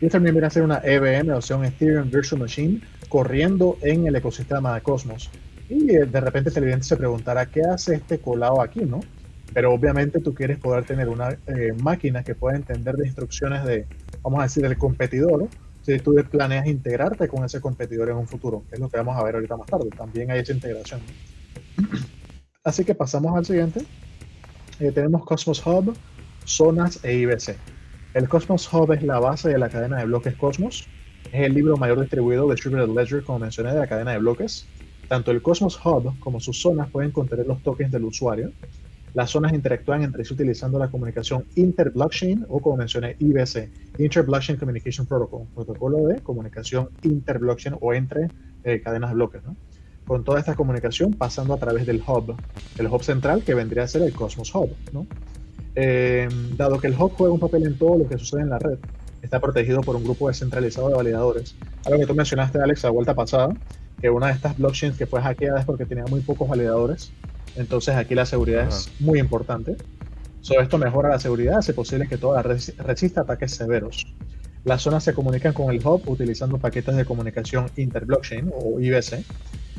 [0.02, 4.16] Ethermint viene a ser una EVM, o sea, un Ethereum Virtual Machine, corriendo en el
[4.16, 5.32] ecosistema de Cosmos.
[5.70, 9.00] Y eh, de repente el televidente se preguntará, ¿qué hace este colado aquí, no?
[9.54, 13.86] Pero obviamente tú quieres poder tener una eh, máquina que pueda entender de instrucciones de,
[14.22, 15.48] vamos a decir, del competidor,
[15.82, 19.18] si tú planeas integrarte con ese competidor en un futuro, que es lo que vamos
[19.18, 19.90] a ver ahorita más tarde.
[19.90, 21.02] También hay esa integración.
[22.64, 23.82] Así que pasamos al siguiente.
[24.80, 25.96] Eh, tenemos Cosmos Hub,
[26.46, 27.58] zonas e IBC.
[28.14, 30.88] El Cosmos Hub es la base de la cadena de bloques Cosmos.
[31.32, 34.68] Es el libro mayor distribuido de Distributed Ledger, como mencioné, de la cadena de bloques.
[35.08, 38.52] Tanto el Cosmos Hub como sus zonas pueden contener los tokens del usuario.
[39.14, 45.06] Las zonas interactúan entre sí utilizando la comunicación inter-blockchain o como mencioné IBC, Inter-Blockchain Communication
[45.06, 48.30] Protocol, protocolo de comunicación inter-blockchain o entre
[48.64, 49.44] eh, cadenas de bloques.
[49.44, 49.56] ¿no?
[50.06, 52.36] Con toda esta comunicación pasando a través del hub,
[52.78, 54.70] el hub central que vendría a ser el Cosmos Hub.
[55.76, 58.60] Eh, dado que el hub juega un papel en todo lo que sucede en la
[58.60, 58.78] red,
[59.22, 61.56] está protegido por un grupo descentralizado de validadores.
[61.86, 63.54] Algo que tú mencionaste, Alex, la vuelta pasada,
[64.02, 67.12] que una de estas blockchains que fue hackeada es porque tenía muy pocos validadores.
[67.56, 69.76] Entonces aquí la seguridad es muy importante.
[70.42, 74.06] Sobre esto mejora la seguridad, hace posible que toda la red resista ataques severos.
[74.64, 79.24] Las zonas se comunican con el hub utilizando paquetes de comunicación interblockchain o IBC.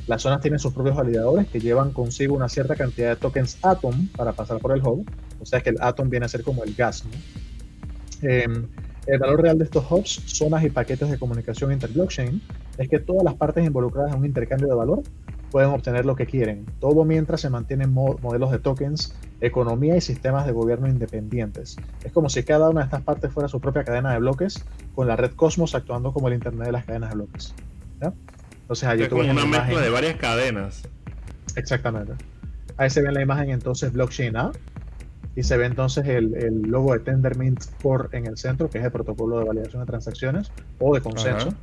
[0.08, 4.08] Las zonas tienen sus propios validadores que llevan consigo una cierta cantidad de tokens Atom
[4.16, 5.08] para pasar por el hub.
[5.40, 7.04] O sea que el Atom viene a ser como el gas.
[8.22, 8.66] Em,
[9.06, 12.40] el valor real de estos hubs, zonas y paquetes de comunicación interblockchain
[12.78, 15.02] es que todas las partes involucradas en un intercambio de valor
[15.52, 20.46] pueden obtener lo que quieren, todo mientras se mantienen modelos de tokens, economía y sistemas
[20.46, 21.76] de gobierno independientes.
[22.02, 25.06] Es como si cada una de estas partes fuera su propia cadena de bloques, con
[25.06, 27.54] la red Cosmos actuando como el Internet de las cadenas de bloques.
[28.62, 30.88] Entonces allí es como una mezcla de varias cadenas.
[31.54, 32.14] Exactamente.
[32.78, 34.52] Ahí se ve en la imagen entonces blockchain A,
[35.36, 38.90] y se ve entonces el, logo de Tendermint Core en el centro, que es el
[38.90, 41.54] protocolo de validación de transacciones o de consenso.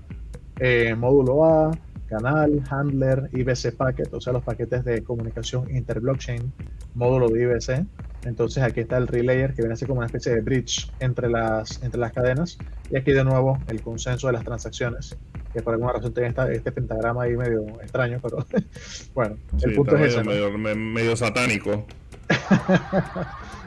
[0.60, 1.72] Eh, módulo A,
[2.10, 6.52] canal, handler, IBC packet, o sea, los paquetes de comunicación interblockchain,
[6.96, 7.86] módulo de IBC.
[8.26, 11.82] Entonces aquí está el relayer que viene así como una especie de bridge entre las,
[11.84, 12.58] entre las cadenas.
[12.92, 15.18] Y aquí de nuevo el consenso de las transacciones,
[15.54, 18.46] que por alguna razón tiene este pentagrama ahí medio extraño, pero
[19.14, 20.24] bueno, el punto es ese.
[20.24, 21.86] Medio, medio satánico.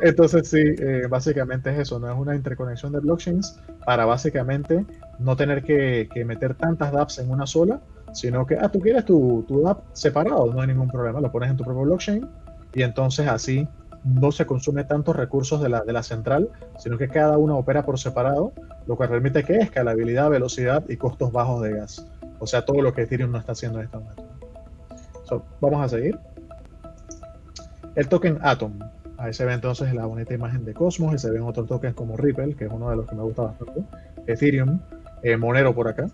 [0.00, 4.84] Entonces sí, eh, básicamente es eso, no es una interconexión de blockchains para básicamente
[5.18, 7.80] no tener que, meter tantas dApps en una sola,
[8.12, 11.50] sino que, ah, tú quieres tu, tu DApp separado, no hay ningún problema, lo pones
[11.50, 12.28] en tu propio blockchain
[12.74, 13.66] y entonces así
[14.04, 17.84] no se consume tantos recursos de la, de la central, sino que cada una opera
[17.84, 18.52] por separado,
[18.86, 22.06] lo que permite que escalabilidad, velocidad y costos bajos de gas.
[22.38, 24.24] O sea, todo lo que Ethereum no está haciendo en este momento.
[25.60, 26.18] vamos a seguir.
[27.96, 28.78] El token Atom.
[29.18, 32.16] Ahí se ve entonces la bonita imagen de Cosmos y se ven otros tokens como
[32.16, 33.82] Ripple, que es uno de los que me gusta bastante,
[34.26, 34.78] Ethereum,
[35.22, 36.08] eh, Monero por acá.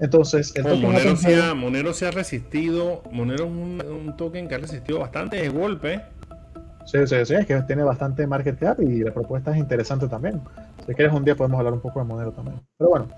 [0.00, 4.56] Entonces, el token Monero, se ha, Monero se ha resistido, Monero es un, token que
[4.56, 6.00] ha resistido bastante de golpe.
[6.84, 10.40] Sí, sí, sí, es que tiene bastante market cap y la propuesta es interesante también.
[10.84, 12.60] Si quieres un día podemos hablar un poco de Monero también.
[12.76, 13.08] Pero bueno,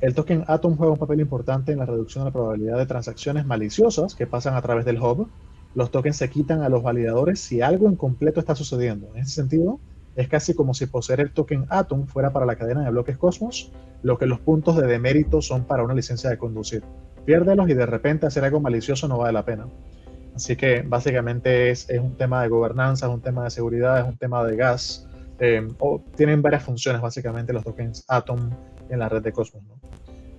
[0.00, 3.44] el token Atom juega un papel importante en la reducción de la probabilidad de transacciones
[3.44, 5.28] maliciosas que pasan a través del hub
[5.74, 9.08] los tokens se quitan a los validadores si algo incompleto está sucediendo.
[9.14, 9.80] En ese sentido,
[10.16, 13.72] es casi como si poseer el token Atom fuera para la cadena de bloques Cosmos,
[14.02, 16.84] lo que los puntos de demérito son para una licencia de conducir.
[17.24, 19.66] Piérdelos y de repente hacer algo malicioso no vale la pena.
[20.34, 24.16] Así que básicamente es, un tema de gobernanza, es un tema de seguridad, es un
[24.16, 25.08] tema de gas.
[25.40, 28.50] Eh, o tienen varias funciones básicamente los tokens Atom
[28.88, 29.62] en la red de Cosmos.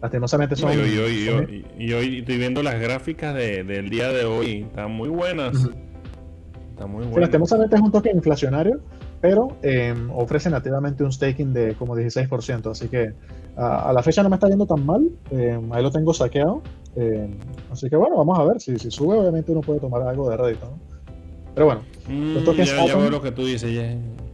[0.06, 0.72] Lastimosamente son...
[0.72, 5.56] y, hoy, estoy viendo las gráficas del día de hoy, están muy buenas.
[5.56, 7.22] Están muy buenas.
[7.22, 8.82] lastimosamente es un token inflacionario,
[9.20, 13.14] pero em, ofrece nativamente un staking de como 16%, así que
[13.58, 16.62] a, la fecha no me está yendo tan mal, em, ahí lo tengo saqueado,
[16.96, 17.32] em,
[17.72, 20.38] así que bueno, vamos a ver, si, si sube obviamente uno puede tomar algo de
[20.38, 20.78] rédito,
[21.56, 23.74] Pero bueno, mm, ya, veo lo que tú dices,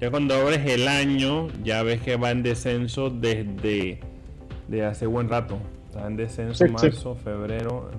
[0.02, 4.11] ya, cuando abres el año, ya ves que va en descenso desde
[4.72, 5.58] de hace buen rato,
[5.88, 7.92] está en descenso marzo, febrero,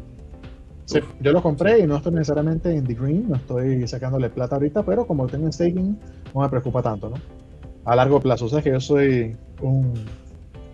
[0.85, 4.57] Sí, yo lo compré y no estoy necesariamente en the green, no estoy sacándole plata
[4.57, 5.99] ahorita, pero como tengo en staking,
[6.35, 7.17] no me preocupa tanto, ¿no?
[7.85, 9.95] A largo plazo, o sea que yo soy un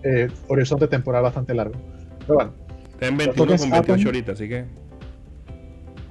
[0.03, 1.75] eh, horizonte temporal bastante largo.
[2.21, 2.53] Pero bueno.
[2.93, 4.65] Está en 21 con 28 ahorita, así que.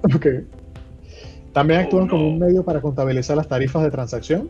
[0.03, 0.27] Ok.
[1.53, 4.49] También actúan oh, como un medio para contabilizar las tarifas de transacción,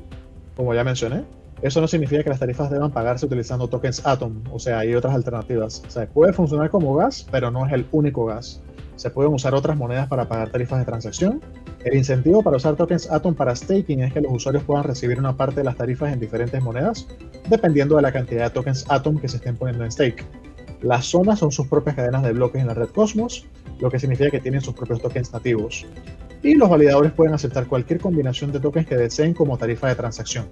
[0.56, 1.24] como ya mencioné.
[1.62, 5.16] Eso no significa que las tarifas deban pagarse utilizando tokens Atom, o sea, hay otras
[5.16, 5.84] alternativas.
[5.88, 8.62] O sea, puede funcionar como gas, pero no es el único gas
[8.98, 11.42] se pueden usar otras monedas para pagar tarifas de transacción.
[11.86, 15.38] El incentivo para usar tokens Atom para staking es que los usuarios puedan recibir una
[15.38, 17.08] parte de las tarifas en diferentes monedas,
[17.48, 20.26] dependiendo de la cantidad de tokens Atom que se estén poniendo en stake.
[20.82, 23.46] Las zonas son sus propias cadenas de bloques en la red Cosmos,
[23.80, 25.86] lo que significa que tienen sus propios tokens nativos.
[26.44, 30.48] Y los validadores pueden aceptar cualquier combinación de tokens que deseen como tarifa de transacción.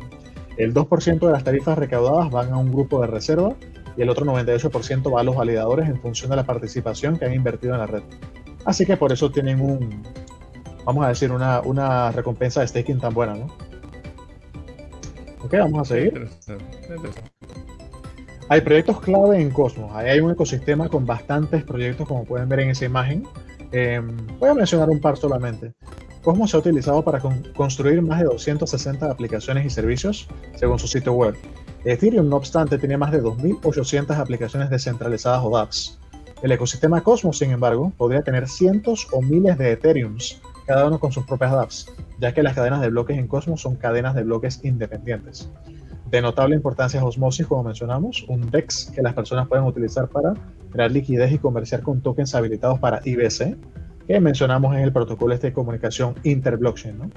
[0.57, 3.55] El 2% de las tarifas recaudadas van a un grupo de reserva
[3.97, 7.33] y el otro 98% va a los validadores en función de la participación que han
[7.33, 8.03] invertido en la red.
[8.65, 10.03] Así que por eso tienen un,
[10.85, 13.47] vamos a decir, una, una recompensa de staking tan buena, ¿no?
[15.43, 16.27] Ok, vamos a seguir.
[18.49, 19.91] Hay proyectos clave en Cosmos.
[19.93, 23.27] Ahí hay un ecosistema con bastantes proyectos, como pueden ver en esa imagen.
[23.71, 25.73] Em, voy a mencionar un par solamente.
[26.25, 27.21] Cosmos se ha utilizado para
[27.55, 31.35] construir más de 260 aplicaciones y servicios, según su sitio web.
[31.83, 35.99] Ethereum, no obstante, tiene más de 2.800 aplicaciones descentralizadas o dApps.
[36.41, 41.11] El ecosistema Cosmos, sin embargo, podría tener cientos o miles de Ethereums, cada uno con
[41.11, 44.61] sus propias dApps, ya que las cadenas de bloques en Cosmos son cadenas de bloques
[44.63, 45.51] independientes.
[46.09, 50.33] De notable importancia es Osmosis, como mencionamos, un DEX que las personas pueden utilizar para
[50.71, 53.57] crear liquidez y comerciar con tokens habilitados para IBC,
[54.07, 57.11] que mencionamos en el protocolo este de comunicación interblockchain.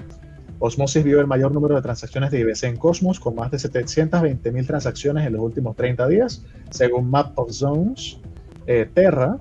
[0.59, 4.67] Osmosis vio el mayor número de transacciones de IBC en Cosmos, con más de 720.000
[4.67, 8.19] transacciones en los últimos 30 días, según Map of Zones.
[8.67, 9.37] Eh, Terra,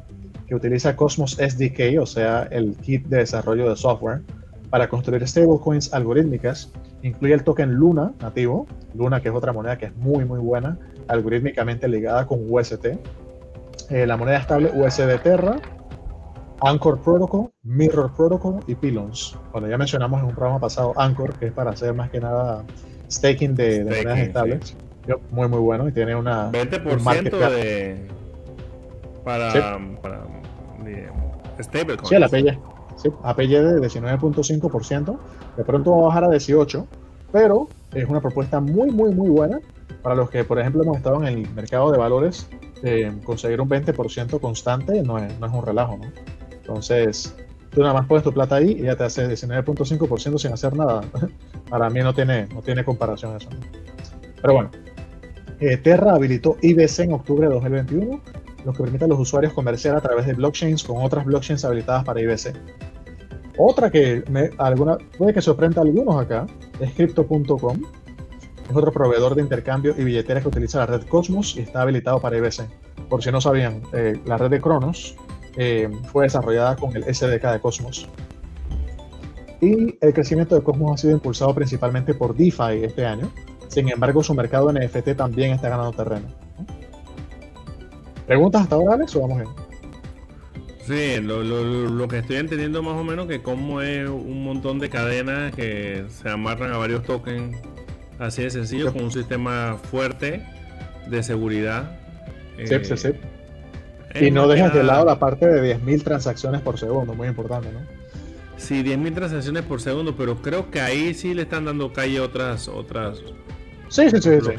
[0.46, 4.22] que utiliza Cosmos SDK, o sea, el kit de desarrollo de software,
[4.70, 6.70] para construir stablecoins algorítmicas,
[7.02, 10.78] incluye el token Luna nativo, Luna que es otra moneda que es muy muy buena,
[11.08, 12.86] algorítmicamente ligada con UST,
[13.90, 15.56] eh, la moneda estable USD Terra,
[16.60, 19.36] Anchor Protocol, Mirror Protocol y Pylons.
[19.52, 22.64] Bueno, ya mencionamos en un programa pasado Anchor, que es para hacer más que nada
[23.10, 24.76] staking de, monedas estables.
[25.30, 26.50] Muy, muy bueno y tiene una.
[26.50, 28.08] 20% de.
[29.24, 29.50] Para.
[29.52, 29.58] Sí.
[30.02, 30.26] para
[32.04, 32.58] Sí, el APY.
[32.96, 35.18] Sí, APY de 19.5%.
[35.56, 36.86] De pronto va a bajar a 18%,
[37.32, 39.60] pero es una propuesta muy, muy, muy buena
[40.02, 42.48] para los que, por ejemplo, hemos estado en el mercado de valores.
[42.82, 46.06] Eh, conseguir un 20% constante no es, no es un relajo, ¿no?
[46.68, 47.34] Entonces,
[47.70, 51.00] tú nada más pones tu plata ahí y ya te hace 19.5% sin hacer nada.
[51.70, 53.48] Para mí no tiene, no tiene comparación eso.
[54.42, 54.70] Pero bueno,
[55.60, 58.20] eh, Terra habilitó IBC en octubre de 2021,
[58.66, 62.04] lo que permite a los usuarios comerciar a través de blockchains con otras blockchains habilitadas
[62.04, 62.54] para IBC.
[63.56, 64.22] Otra que
[64.58, 66.46] alguna, puede que sorprenda a algunos acá
[66.80, 67.82] es Crypto.com.
[68.68, 72.20] Es otro proveedor de intercambio y billeteras que utiliza la red Cosmos y está habilitado
[72.20, 72.68] para IBC.
[73.08, 75.16] Por si no sabían, eh, la red de Cronos
[75.58, 78.08] eh, fue desarrollada con el SDK de Cosmos.
[79.60, 83.30] Y el crecimiento de Cosmos ha sido impulsado principalmente por DeFi este año.
[83.66, 86.28] Sin embargo, su mercado NFT también está ganando terreno.
[88.26, 89.48] ¿Preguntas hasta ahora, Alex, o vamos bien?
[90.86, 95.52] Sí, lo, que estoy entendiendo más o menos que como es un montón de cadenas
[95.54, 97.58] que se amarran a varios tokens
[98.18, 100.42] así de sencillo, con un sistema fuerte
[101.10, 101.98] de seguridad.
[102.64, 103.08] Sí, sí, sí.
[104.14, 107.80] Y no dejas de lado la parte de 10.000 transacciones por segundo, muy importante, ¿no?
[108.56, 112.68] Sí, 10.000 transacciones por segundo, pero creo que ahí sí le están dando calle otras.
[112.68, 113.18] otras
[113.88, 114.30] sí, sí, sí.
[114.40, 114.52] sí.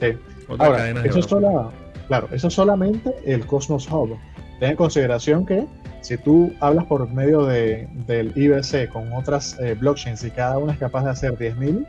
[0.00, 0.06] sí.
[0.58, 1.26] Ahora, eso, es
[2.06, 4.18] claro, eso es solamente el Cosmos Hub.
[4.60, 5.66] Ten en consideración que
[6.02, 10.72] si tú hablas por medio de, del IBC con otras eh, blockchains y cada una
[10.72, 11.86] es capaz de hacer 10.000,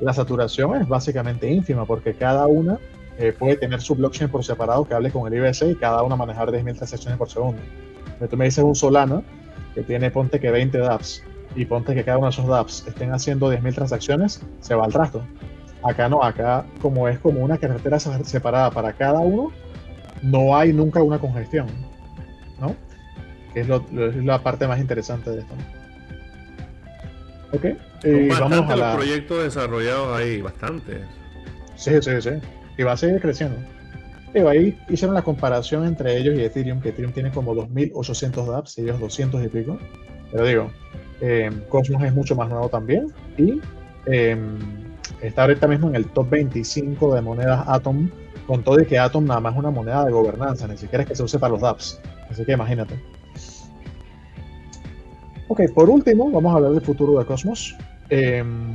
[0.00, 2.78] la saturación es básicamente ínfima porque cada una
[3.18, 6.16] eh, puede tener su blockchain por separado que hable con el IBC y cada una
[6.16, 7.60] manejar 10.000 transacciones por segundo.
[8.18, 9.22] Pero tú me dices un Solana
[9.74, 11.22] que tiene, ponte que 20 dApps
[11.54, 14.92] y ponte que cada uno de esos dApps estén haciendo 10.000 transacciones, se va al
[14.92, 15.22] trasto.
[15.82, 19.52] Acá no, acá como es como una carretera separada para cada uno,
[20.22, 21.66] no hay nunca una congestión,
[22.60, 22.74] ¿no?
[23.54, 23.68] Que es,
[24.24, 25.54] la parte más interesante de esto.
[27.52, 27.64] Ok.
[28.02, 31.00] Eh, vamos a los proyectos desarrollados ahí, bastante.
[31.76, 32.30] Sí, sí, sí.
[32.76, 33.56] Y va a seguir creciendo.
[34.34, 38.78] Digo, ahí hicieron la comparación entre ellos y Ethereum, que Ethereum tiene como 2.800 dApps
[38.78, 39.78] ellos 200 y pico.
[40.30, 40.70] Pero digo,
[41.20, 43.60] eh, Cosmos es mucho más nuevo también y
[44.06, 44.36] eh,
[45.22, 48.10] está ahorita mismo en el top 25 de monedas Atom,
[48.46, 51.08] con todo y que Atom nada más es una moneda de gobernanza, ni siquiera es
[51.08, 52.00] que se use para los dApps.
[52.30, 52.94] Así que imagínate.
[55.48, 57.76] Ok, por último, vamos a hablar del futuro de Cosmos.
[58.10, 58.74] Em,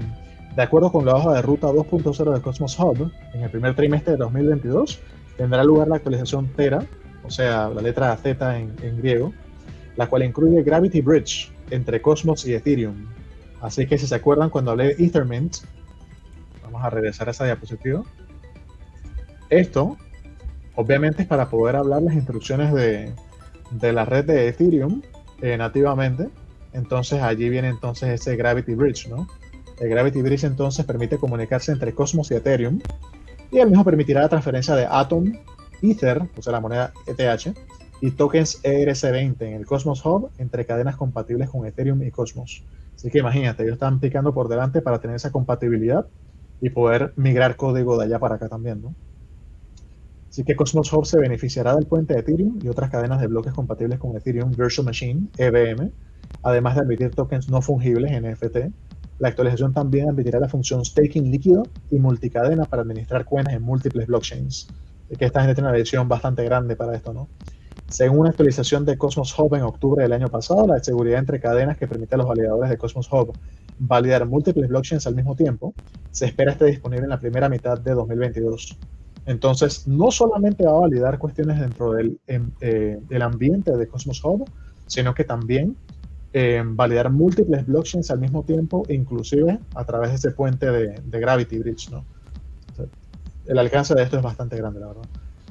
[0.55, 4.13] de acuerdo con la hoja de ruta 2.0 de Cosmos Hub, en el primer trimestre
[4.13, 4.99] de 2022
[5.37, 6.85] tendrá lugar la actualización Tera,
[7.23, 9.33] o sea, la letra Z en, griego,
[9.95, 13.07] la cual incluye Gravity Bridge entre Cosmos y Ethereum.
[13.61, 15.57] Así que si se acuerdan cuando hablé de Ethermint,
[16.63, 18.03] vamos a regresar a esa diapositiva.
[19.49, 19.97] Esto,
[20.75, 23.13] obviamente, es para poder hablar las instrucciones de,
[23.71, 25.01] de la red de Ethereum
[25.41, 26.29] eh, nativamente.
[26.73, 29.27] Entonces allí viene entonces ese Gravity Bridge, ¿no?
[29.81, 32.79] El Gravity Bridge entonces permite comunicarse entre Cosmos y Ethereum
[33.51, 35.33] y el mismo permitirá la transferencia de Atom,
[35.81, 37.57] Ether, o sea la moneda ETH,
[37.99, 42.63] y tokens ERC20 en el Cosmos Hub entre cadenas compatibles con Ethereum y Cosmos.
[42.95, 46.05] Así que imagínate, ellos están picando por delante para tener esa compatibilidad
[46.61, 48.93] y poder migrar código de allá para acá también, ¿no?
[50.29, 53.97] Así que Cosmos Hub se beneficiará del puente Ethereum y otras cadenas de bloques compatibles
[53.97, 55.89] con Ethereum Virtual Machine, EVM,
[56.43, 58.71] además de admitir tokens no fungibles NFT.
[59.21, 64.07] La actualización también admitirá la función staking líquido y multicadena para administrar cuentas en múltiples
[64.07, 64.73] blockchains.
[65.15, 67.29] Que esta gente tiene una visión bastante grande para esto, ¿no?
[67.88, 71.77] Según una actualización de Cosmos Hub en octubre del año pasado, la seguridad entre cadenas
[71.77, 73.36] que permite a los validadores de Cosmos Hub
[73.77, 75.75] validar múltiples blockchains al mismo tiempo
[76.10, 78.79] se espera esté disponible en la primera mitad de 2022.
[79.25, 84.49] Entonces, no solamente va a validar cuestiones dentro del, em, eh, ambiente de Cosmos Hub,
[84.88, 85.77] sino que también
[86.33, 91.59] eh, validar múltiples blockchains al mismo tiempo, inclusive a través de ese puente de, Gravity
[91.59, 91.89] Bridge.
[91.91, 92.05] ¿no?
[93.47, 95.03] el alcance de esto es bastante grande, la verdad.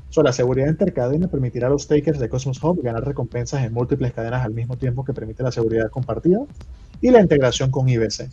[0.09, 4.13] So, la seguridad intercadena permitirá a los takers de Cosmos Hub ganar recompensas en múltiples
[4.13, 6.41] cadenas al mismo tiempo que permite la seguridad compartida
[7.01, 8.29] y la integración con IBC.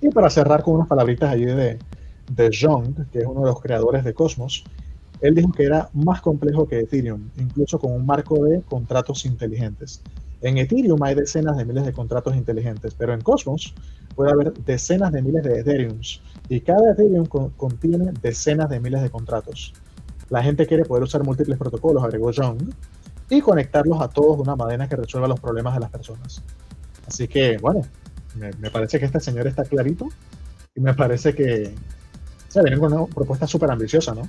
[0.00, 1.78] Y para cerrar con unas palabritas allí de,
[2.30, 2.50] de
[3.12, 4.64] que es uno de los creadores de Cosmos,
[5.20, 10.00] él dijo que era más complejo que Ethereum, incluso con un marco de contratos inteligentes.
[10.40, 13.74] En Ethereum hay decenas de miles de contratos inteligentes, pero en Cosmos
[14.14, 19.10] puede haber decenas de miles de Ethereums y cada Ethereum contiene decenas de miles de
[19.10, 19.72] contratos.
[20.30, 22.58] La gente quiere poder usar múltiples protocolos, agregó John,
[23.30, 26.42] y conectarlos a todos de una manera que resuelva los problemas de las personas.
[27.06, 27.82] Así que, bueno,
[28.36, 30.08] me, parece que este señor está clarito
[30.74, 31.74] y me parece que
[32.48, 34.28] se viene con una propuesta súper ambiciosa, ¿no?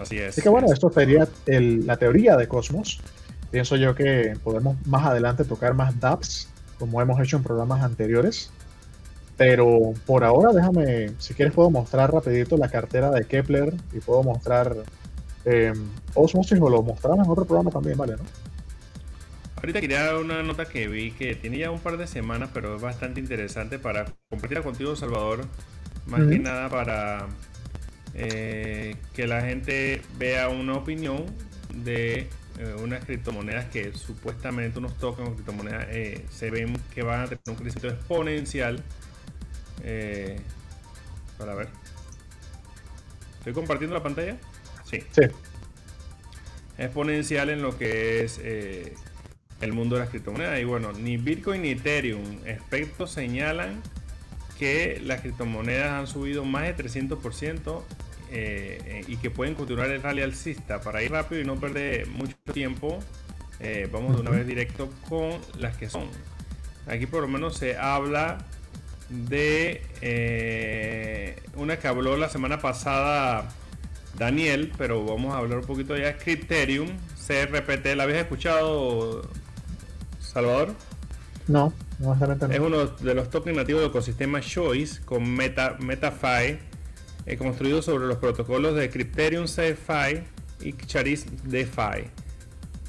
[0.00, 0.28] Así es.
[0.28, 3.00] Así que bueno, esto sería la teoría de Cosmos.
[3.50, 8.50] Pienso yo que podemos más adelante tocar más dApps, como hemos hecho en programas anteriores.
[9.36, 14.22] Pero por ahora déjame, si quieres puedo mostrar rapidito la cartera de Kepler y puedo
[14.22, 14.74] mostrar
[15.44, 15.74] eh,
[16.14, 18.14] Osmosis o lo mostramos en otro programa también, ¿vale?
[18.14, 18.24] ¿no?
[19.56, 22.76] Ahorita quería dar una nota que vi que tiene ya un par de semanas, pero
[22.76, 25.44] es bastante interesante para compartirla contigo, Salvador.
[26.06, 27.26] Más que nada para
[28.14, 31.24] eh, que la gente vea una opinión
[31.74, 32.28] de
[32.58, 37.24] eh, unas criptomonedas que supuestamente unos tokens o criptomonedas eh, se ven que van a
[37.26, 38.82] tener un crecimiento exponencial
[39.82, 40.40] eh,
[41.36, 41.68] para ver.
[43.38, 44.38] ¿Estoy compartiendo la pantalla?
[44.84, 45.04] Sí.
[46.78, 50.58] Exponencial en lo que es el mundo de las criptomonedas.
[50.58, 53.82] Y bueno, ni Bitcoin ni Ethereum expertos señalan
[54.58, 57.82] que las criptomonedas han subido más de 300%
[58.30, 60.80] eh, y que pueden continuar el rally alcista.
[60.80, 62.98] Para ir rápido y no perder mucho tiempo,
[63.90, 66.08] vamos de una vez directo con las que son.
[66.86, 68.38] Aquí por lo menos se habla
[69.08, 73.48] de eh, una que habló la semana pasada
[74.16, 76.16] Daniel, pero vamos a hablar un poquito ya.
[76.16, 76.88] Crypterium,
[77.26, 79.28] CRPT, ¿la habías escuchado,
[80.20, 80.74] Salvador?
[81.48, 82.14] No, no,
[82.50, 86.58] Es uno de los tokens nativos del ecosistema Choice con Meta, MetaFi,
[87.26, 90.22] eh, construido sobre los protocolos de Crypterium CFI
[90.60, 92.08] y Charis DeFi,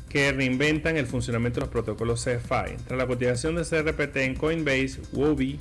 [0.10, 2.78] que reinventan el funcionamiento de los protocolos CFI.
[2.86, 5.58] Tras la cotización de CRPT en Coinbase, Wobi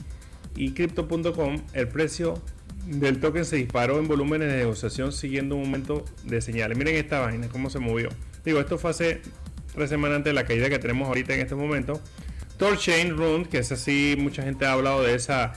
[0.54, 2.40] y Crypto.com, el precio
[2.86, 6.78] del token se disparó en volúmenes de negociación siguiendo un momento de señales.
[6.78, 8.10] Miren esta vaina, cómo se movió.
[8.44, 9.20] Digo, esto fue hace
[9.74, 12.00] tres semanas antes de la caída que tenemos ahorita en este momento.
[12.58, 15.54] Torchain Run, que es así, mucha gente ha hablado de esa,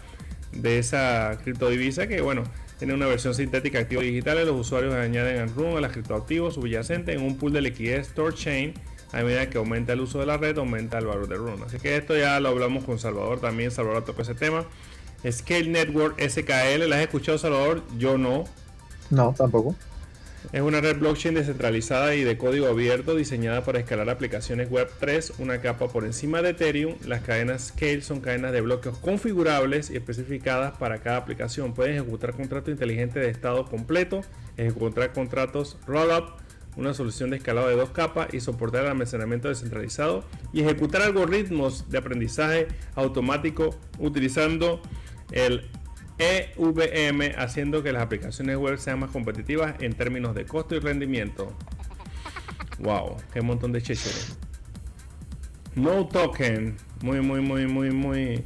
[0.52, 2.44] de esa criptodivisa que, bueno,
[2.80, 4.48] tiene una versión sintética de activos digitales.
[4.48, 8.74] Los usuarios añaden al Run a las criptoactivos subyacentes en un pool de liquidez Torchain.
[9.12, 11.62] A medida que aumenta el uso de la red, aumenta el valor de Run.
[11.64, 13.70] Así que esto ya lo hablamos con Salvador también.
[13.70, 14.66] Salvador tocó ese tema.
[15.30, 17.84] Scale Network SKL, ¿la has escuchado, Salvador?
[17.98, 18.46] Yo no.
[19.10, 19.76] No, tampoco.
[20.52, 25.34] Es una red blockchain descentralizada y de código abierto diseñada para escalar aplicaciones web 3,
[25.38, 26.96] una capa por encima de Ethereum.
[27.06, 31.74] Las cadenas Scale son cadenas de bloques configurables y especificadas para cada aplicación.
[31.74, 34.22] Pueden ejecutar contratos inteligentes de estado completo,
[34.58, 36.30] ejecutar contratos rollup,
[36.78, 40.24] una solución de escalado de dos capas y soportar el almacenamiento descentralizado
[40.54, 44.82] y ejecutar algoritmos de aprendizaje automático utilizando
[45.32, 45.70] el
[46.20, 51.56] EVM, haciendo que las aplicaciones web sean más competitivas en términos de costo y rendimiento.
[52.80, 54.38] Wow, qué montón de chécheres.
[55.76, 58.44] No token, muy, muy, muy, muy, muy,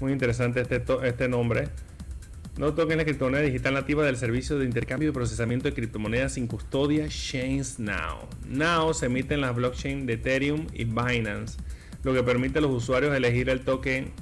[0.00, 1.68] muy interesante este, este nombre.
[2.56, 6.46] No token la criptomoneda digital nativa del servicio de intercambio y procesamiento de criptomonedas sin
[6.46, 8.28] custodia Chains Now.
[8.46, 11.58] Now se emite en las blockchain de Ethereum y Binance,
[12.02, 14.12] lo que permite a los usuarios elegir el token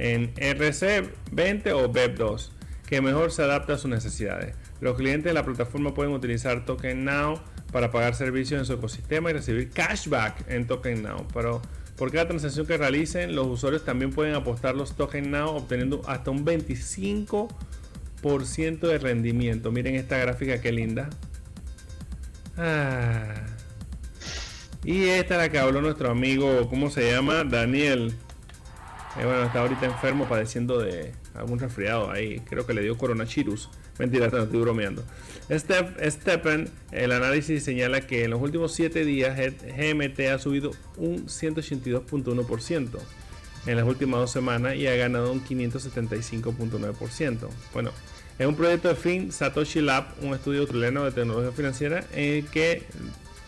[0.00, 2.48] en RC20 o BEP2,
[2.86, 4.56] que mejor se adapta a sus necesidades.
[4.80, 7.38] Los clientes de la plataforma pueden utilizar Token Now
[7.70, 11.26] para pagar servicios en su ecosistema y recibir cashback en Token Now.
[11.34, 11.60] Pero
[11.96, 16.30] por cada transacción que realicen, los usuarios también pueden apostar los Token Now obteniendo hasta
[16.30, 19.70] un 25% de rendimiento.
[19.70, 21.10] Miren esta gráfica que linda.
[22.56, 23.34] Ah.
[24.82, 27.44] Y esta es la que habló nuestro amigo, ¿cómo se llama?
[27.44, 28.14] Daniel.
[29.18, 32.40] Eh, bueno, está ahorita enfermo padeciendo de algún resfriado ahí.
[32.48, 33.68] Creo que le dio coronavirus.
[33.98, 35.04] Mentira, no estoy bromeando.
[35.50, 42.98] Stephen, el análisis señala que en los últimos 7 días GMT ha subido un 182.1%
[43.66, 47.48] en las últimas dos semanas y ha ganado un 575.9%.
[47.74, 47.90] Bueno,
[48.38, 52.46] es un proyecto de fin Satoshi Lab, un estudio australiano de tecnología financiera en el
[52.46, 52.84] que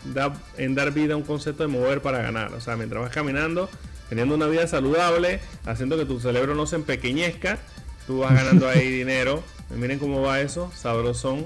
[0.05, 2.53] da en dar vida a un concepto de mover para ganar.
[2.53, 3.69] O sea, mientras vas caminando,
[4.09, 7.59] teniendo una vida saludable, haciendo que tu cerebro no se empequeñezca,
[8.07, 9.43] tú vas ganando ahí dinero.
[9.75, 11.45] Miren cómo va eso, sabrosón.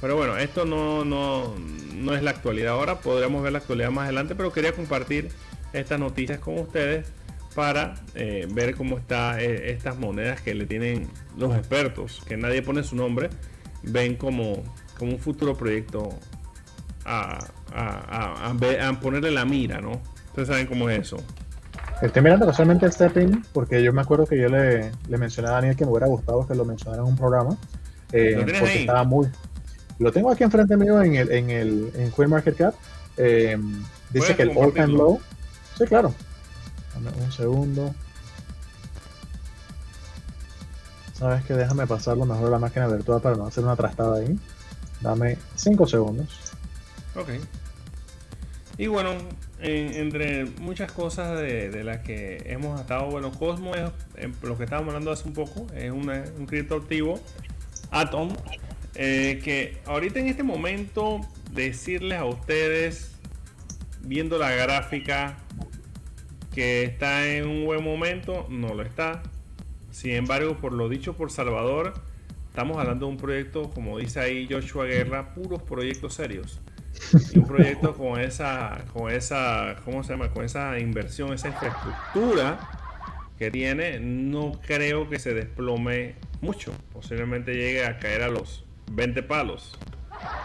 [0.00, 1.54] Pero bueno, esto no, no,
[1.94, 5.30] no es la actualidad ahora, podríamos ver la actualidad más adelante, pero quería compartir
[5.72, 7.06] estas noticias con ustedes
[7.54, 11.08] para eh, ver cómo están eh, estas monedas que le tienen
[11.38, 13.30] los expertos, que nadie pone su nombre,
[13.82, 14.62] ven como,
[14.98, 16.10] como un futuro proyecto
[17.04, 20.00] a, a, a, a ponerle la mira, ¿no?
[20.28, 21.18] Ustedes saben cómo es eso.
[22.02, 25.76] Estoy mirando casualmente Stepping porque yo me acuerdo que yo le, le, mencioné a Daniel
[25.76, 27.56] que me hubiera gustado que lo mencionara en un programa.
[28.12, 29.28] Eh, ¿Lo porque estaba muy.
[29.98, 32.74] Lo tengo aquí enfrente mío en el, en el en Coin Market Cap.
[33.16, 33.56] Eh,
[34.10, 35.20] dice que el all time low.
[35.78, 36.12] Sí, claro.
[36.94, 37.94] Dame un segundo.
[41.12, 44.38] Sabes que déjame pasarlo mejor a la máquina virtual para no hacer una trastada ahí.
[45.00, 46.28] Dame 5 segundos.
[47.14, 47.30] Ok.
[48.76, 49.12] Y bueno,
[49.60, 53.92] entre muchas cosas de, las que hemos estado, bueno, Cosmo es
[54.42, 57.20] lo que estábamos hablando hace un poco, es un criptoactivo
[57.92, 58.30] Atom,
[58.96, 61.20] eh, que ahorita en este momento
[61.52, 63.14] decirles a ustedes,
[64.00, 65.36] viendo la gráfica,
[66.52, 69.22] que está en un buen momento, no lo está.
[69.92, 71.94] Sin embargo, por lo dicho por Salvador,
[72.48, 76.60] estamos hablando de un proyecto, como dice ahí Joshua Guerra, puros proyectos serios
[77.32, 80.30] y un proyecto con esa, con esa, ¿cómo se llama?
[80.30, 82.58] Con esa inversión, esa infraestructura
[83.38, 86.72] que tiene, no creo que se desplome mucho.
[86.92, 89.78] Posiblemente llegue a caer a los 20 palos.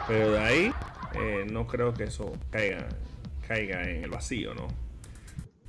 [0.07, 0.71] Pero de ahí
[1.15, 2.87] eh, no creo que eso caiga,
[3.47, 4.67] caiga en el vacío, ¿no?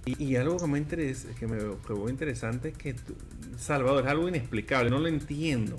[0.07, 2.97] Y, algo que me interesa, que me que interesante es que
[3.59, 5.77] Salvador es algo inexplicable, no lo entiendo.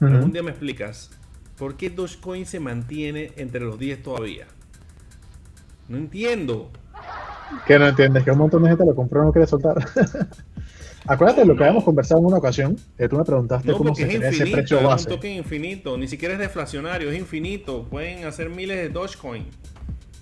[0.00, 1.10] Algún día me explicas
[1.58, 4.46] ¿Por qué Dogecoin se mantiene entre los 10 todavía?
[5.88, 6.70] No entiendo.
[7.66, 8.24] ¿Qué no entiendes?
[8.24, 9.76] Que un montón de gente lo compró y no quiere soltar.
[11.06, 14.06] Acuérdate de lo que habíamos conversado en una ocasión, que tú me preguntaste cómo se
[14.06, 15.02] genera ese precio base.
[15.02, 17.84] Es un token infinito, ni siquiera es deflacionario, es infinito.
[17.84, 19.46] Pueden hacer miles de Dogecoin.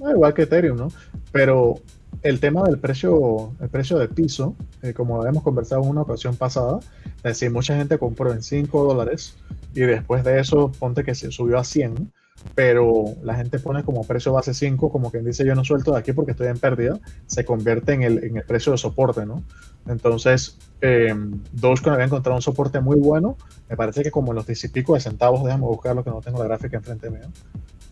[0.01, 0.89] igual que Ethereum, ¿no?
[1.30, 1.76] Pero
[2.23, 6.37] el tema del precio, el precio de piso, eh, como habíamos conversado en una ocasión
[6.37, 6.81] pasada,
[7.16, 9.37] es decir, mucha gente compró en 5 dólares
[9.75, 12.12] y después de eso, ponte que se subió a 100,
[12.55, 15.99] pero la gente pone como precio base 5, como quien dice yo no suelto de
[15.99, 19.43] aquí porque estoy en pérdida, se convierte en el, en el precio de soporte, ¿no?
[19.87, 21.14] Entonces, eh,
[21.53, 23.37] Dogecoin había encontrado un soporte muy bueno,
[23.68, 26.20] me parece que como en los 10 y pico de centavos, déjame buscarlo que no
[26.20, 27.29] tengo la gráfica enfrente mío,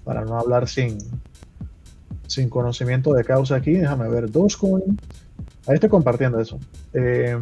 [0.04, 0.98] para no hablar sin,
[2.30, 4.98] sin conocimiento de causa aquí, déjame ver, Dogecoin,
[5.66, 6.58] ahí estoy compartiendo eso.
[6.92, 7.36] Eh,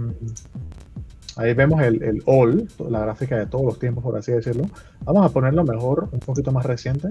[1.39, 4.65] Ahí vemos el, el, all, la gráfica de todos los tiempos, por así decirlo.
[5.05, 7.11] Vamos a ponerlo mejor, un poquito más reciente.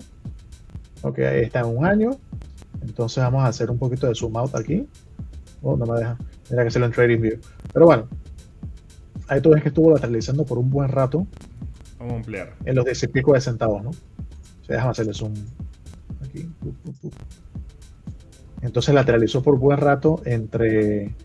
[1.02, 2.12] Ok, ahí está en un año.
[2.82, 4.86] Entonces vamos a hacer un poquito de zoom out aquí.
[5.62, 6.18] Oh, no me deja.
[6.50, 7.40] Mira que se lo en Trading View.
[7.72, 8.10] Pero bueno,
[9.30, 11.26] ahí tú ves que estuvo lateralizando por un buen rato.
[11.98, 12.54] Vamos a ampliar.
[12.66, 13.92] En los 10 y pico de centavos, ¿no?
[13.92, 15.34] O sea, déjame hacerle zoom
[16.22, 16.50] aquí.
[18.62, 21.16] Entonces lateralizó por buen rato entre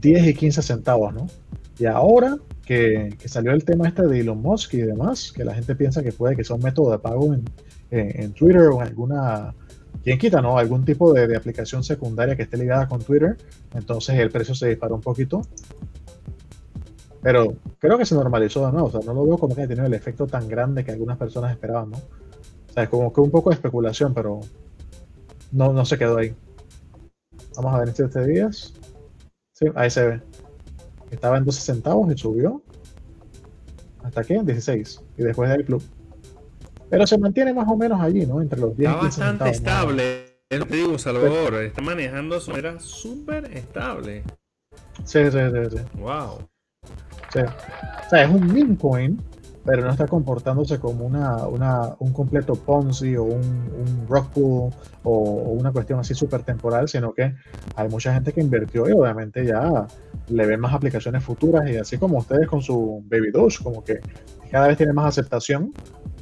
[0.00, 1.26] 10 y 15 centavos, ¿no?
[1.78, 5.54] Y ahora que, que, salió el tema este de Elon Musk y demás, que la
[5.54, 7.44] gente piensa que puede que sea un método de pago en,
[7.90, 9.54] en, en Twitter o en alguna,
[10.04, 10.58] quién quita, ¿no?
[10.58, 13.38] Algún tipo de, de, aplicación secundaria que esté ligada con Twitter,
[13.74, 15.42] entonces el precio se disparó un poquito.
[17.22, 19.68] Pero creo que se normalizó de nuevo, o sea, no lo veo como que haya
[19.68, 21.98] tenido el efecto tan grande que algunas personas esperaban, ¿no?
[21.98, 24.40] O sea, es como que un poco de especulación, pero
[25.52, 26.34] no, no se quedó ahí.
[27.56, 28.74] Vamos a ver en 7 días.
[29.52, 30.22] Sí, ahí se ve.
[31.10, 32.62] Estaba en 12 centavos y subió.
[34.02, 34.42] Hasta qué?
[34.42, 35.82] 16 y después del club.
[36.88, 38.40] Pero se mantiene más o menos allí ¿no?
[38.40, 41.54] entre los 10 está bastante centavos, estable que digo Salvador.
[41.62, 44.24] Está manejando su manera súper estable.
[45.04, 45.98] Sí, sí, sí, sí.
[45.98, 46.48] Wow.
[47.32, 47.38] Sí.
[47.38, 49.22] o sea es un meme coin
[49.64, 54.72] pero no está comportándose como una, una, un completo Ponzi o un, un rock pool
[55.02, 57.34] o, o, una cuestión así súper temporal, sino que
[57.76, 59.86] hay mucha gente que invirtió y obviamente ya
[60.28, 63.32] le ven más aplicaciones futuras y así como ustedes con su Baby
[63.62, 64.00] como que
[64.50, 65.72] cada vez tiene más aceptación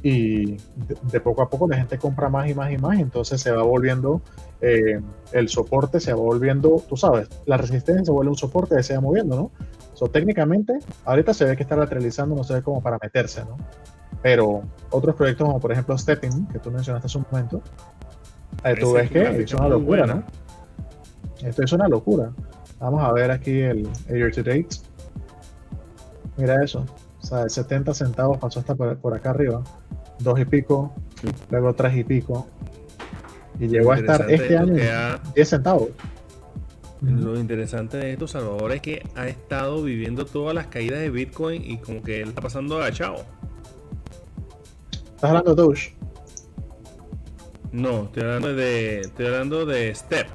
[0.03, 3.01] y de, de poco a poco la gente compra más y más y más y
[3.01, 4.21] entonces se va volviendo
[4.61, 4.99] eh,
[5.31, 9.01] el soporte, se va volviendo, tú sabes, la resistencia se vuelve un soporte se va
[9.01, 9.51] moviendo, ¿no?
[9.99, 13.57] So, técnicamente, ahorita se ve que está lateralizando, no se ve como para meterse, ¿no?
[14.21, 17.61] Pero otros proyectos como por ejemplo Stepping, que tú mencionaste hace un momento,
[18.63, 20.13] ahí tú ves que es una locura, buena.
[20.15, 21.45] ¿no?
[21.45, 22.31] Esto es una locura.
[22.79, 24.69] Vamos a ver aquí el, el year to date.
[26.37, 26.85] Mira eso.
[27.21, 29.61] O sea, de 70 centavos pasó hasta por, por acá arriba.
[30.19, 31.27] Dos y pico, sí.
[31.49, 32.47] luego tres y pico.
[33.59, 35.19] Y llegó a estar este año ha...
[35.35, 35.89] 10 centavos.
[37.01, 41.63] Lo interesante de esto, Salvador, es que ha estado viviendo todas las caídas de Bitcoin
[41.63, 43.25] y como que él está pasando agachado.
[44.91, 45.95] ¿Estás hablando de Doge?
[47.71, 50.27] No, estoy hablando de, estoy hablando de Step.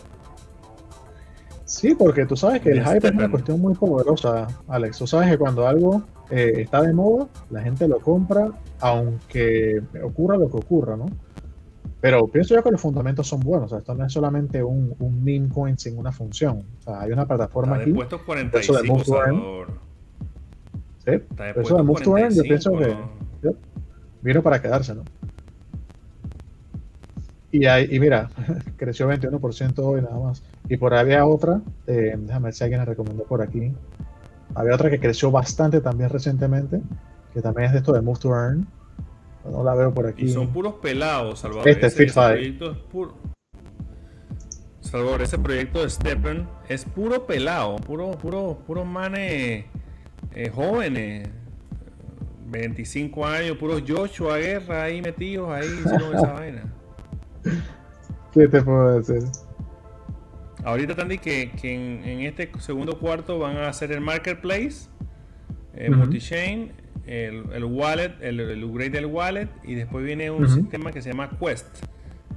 [1.65, 4.99] Sí, porque tú sabes que el hype es una cuestión muy poderosa, Alex.
[4.99, 8.51] Tú sabes que cuando algo eh, está de moda, la gente lo compra,
[8.81, 11.07] aunque ocurra lo que ocurra, ¿no?
[12.05, 13.65] Pero pienso yo que los fundamentos son buenos.
[13.65, 16.63] O sea, esto no es solamente un, un meme coin sin una función.
[16.81, 17.95] O sea, hay una plataforma está aquí.
[17.95, 19.67] Puestos 45, de Move to Earn.
[21.03, 21.13] Sí,
[21.57, 22.79] eso de Move to Earn, yo pienso ¿no?
[22.79, 22.95] que
[23.41, 23.49] ¿sí?
[24.21, 25.03] vino para quedarse, ¿no?
[27.51, 28.29] Y, hay, y mira,
[28.77, 30.43] creció 21% hoy nada más.
[30.69, 33.73] Y por ahí había otra, eh, déjame ver si alguien la recomendó por aquí.
[34.55, 36.83] Había otra que creció bastante también recientemente,
[37.33, 38.67] que también es de esto de Move to Earn.
[39.51, 40.25] No la veo por aquí.
[40.25, 41.69] Y son puros pelados, Salvador.
[41.69, 43.15] Este ese proyecto es puro.
[44.81, 49.65] Salvador, ese proyecto de Steppen es puro pelado, puro, puro, puro manes
[50.35, 51.29] eh, jóvenes.
[52.47, 56.73] 25 años, puros Joshua Guerra ahí metidos ahí hicieron esa vaina.
[58.33, 59.29] ¿Qué te puedo decir?
[60.63, 64.89] Ahorita están que, que en, en, este segundo cuarto van a hacer el marketplace,
[65.75, 65.97] eh, uh -huh.
[65.97, 66.73] multi-chain,
[67.07, 70.55] el, el, wallet, el, el, upgrade del wallet y después viene un uh -huh.
[70.55, 71.85] sistema que se llama Quest.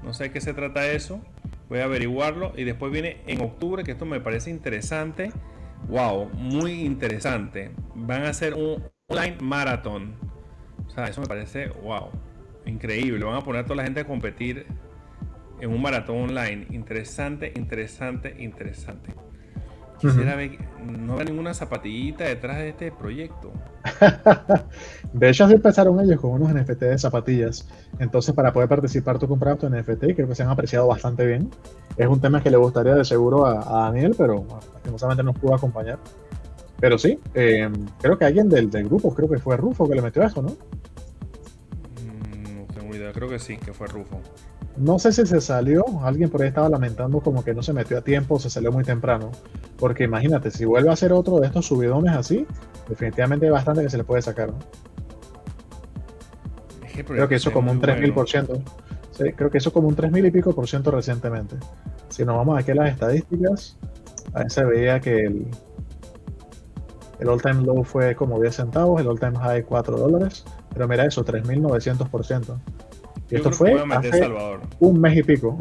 [0.04, 1.22] No sé de qué se trata eso,
[1.70, 5.32] voy a averiguarlo y después viene en octubre, que esto me parece interesante.
[5.90, 7.72] Wow, muy interesante.
[7.96, 10.16] Van a hacer un online marathon.
[10.88, 12.10] O sea, eso me parece wow,
[12.66, 13.24] increíble.
[13.24, 14.66] Van a poner a toda la gente a competir
[15.60, 16.68] en un maratón online.
[16.72, 19.14] Interesante, interesante, interesante.
[20.00, 20.58] Quisiera uh -huh.
[20.58, 23.52] ver, no hay ninguna zapatillita detrás de este proyecto.
[25.14, 27.68] de hecho, así empezaron ellos con unos NFT de zapatillas.
[28.00, 31.50] Entonces, para poder participar, tú compras tu NFT, creo que se han apreciado bastante bien.
[31.96, 35.42] Es un tema que le gustaría de seguro a, a Daniel, pero lastimosamente no nos
[35.42, 35.98] pudo acompañar.
[36.80, 37.70] Pero sí, eh,
[38.02, 40.50] creo que alguien del, del, grupo, creo que fue Rufo que le metió eso, ¿no?
[42.04, 44.22] Mm, no tengo idea, creo que sí, que fue Rufo.
[44.78, 47.98] No sé si se salió, alguien por ahí estaba lamentando como que no se metió
[47.98, 49.32] a tiempo o se salió muy temprano.
[49.78, 52.46] Porque imagínate, si vuelve a hacer otro de estos subidones así,
[52.88, 54.50] definitivamente hay bastante que se le puede sacar.
[54.50, 54.60] ¿no?
[56.86, 58.46] Es que Creo que eso como un 3000%.
[58.48, 58.64] Bueno.
[59.12, 61.56] Sí, creo que eso como un 3000 y pico por ciento recientemente.
[62.10, 63.78] Si nos vamos aquí a las estadísticas,
[64.34, 65.48] ahí se veía que el,
[67.20, 70.46] el all time low fue como 10 centavos, el all time high 4 dólares.
[70.72, 72.60] Pero mira eso, 3900%.
[73.30, 74.62] Y Yo esto creo que fue voy a meter hace Salvador.
[74.80, 75.58] un mes y pico.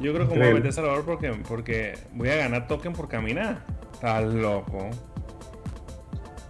[0.00, 3.08] Yo creo que me voy a meter Salvador porque, porque voy a ganar token por
[3.08, 3.64] caminar.
[3.92, 4.90] Estás loco.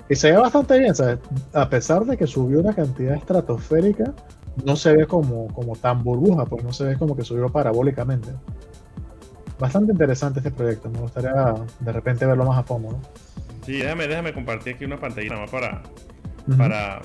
[0.08, 1.18] Y se ve bastante bien, ¿sabes?
[1.52, 4.12] A pesar de que subió una cantidad estratosférica,
[4.64, 8.30] no se ve como, como tan burbuja, pues no se ve como que subió parabólicamente.
[9.58, 13.00] Bastante interesante este proyecto, me gustaría de repente verlo más a fondo, ¿no?
[13.64, 15.82] Sí, déjame, déjame compartir aquí una pantallita más para,
[16.56, 17.02] para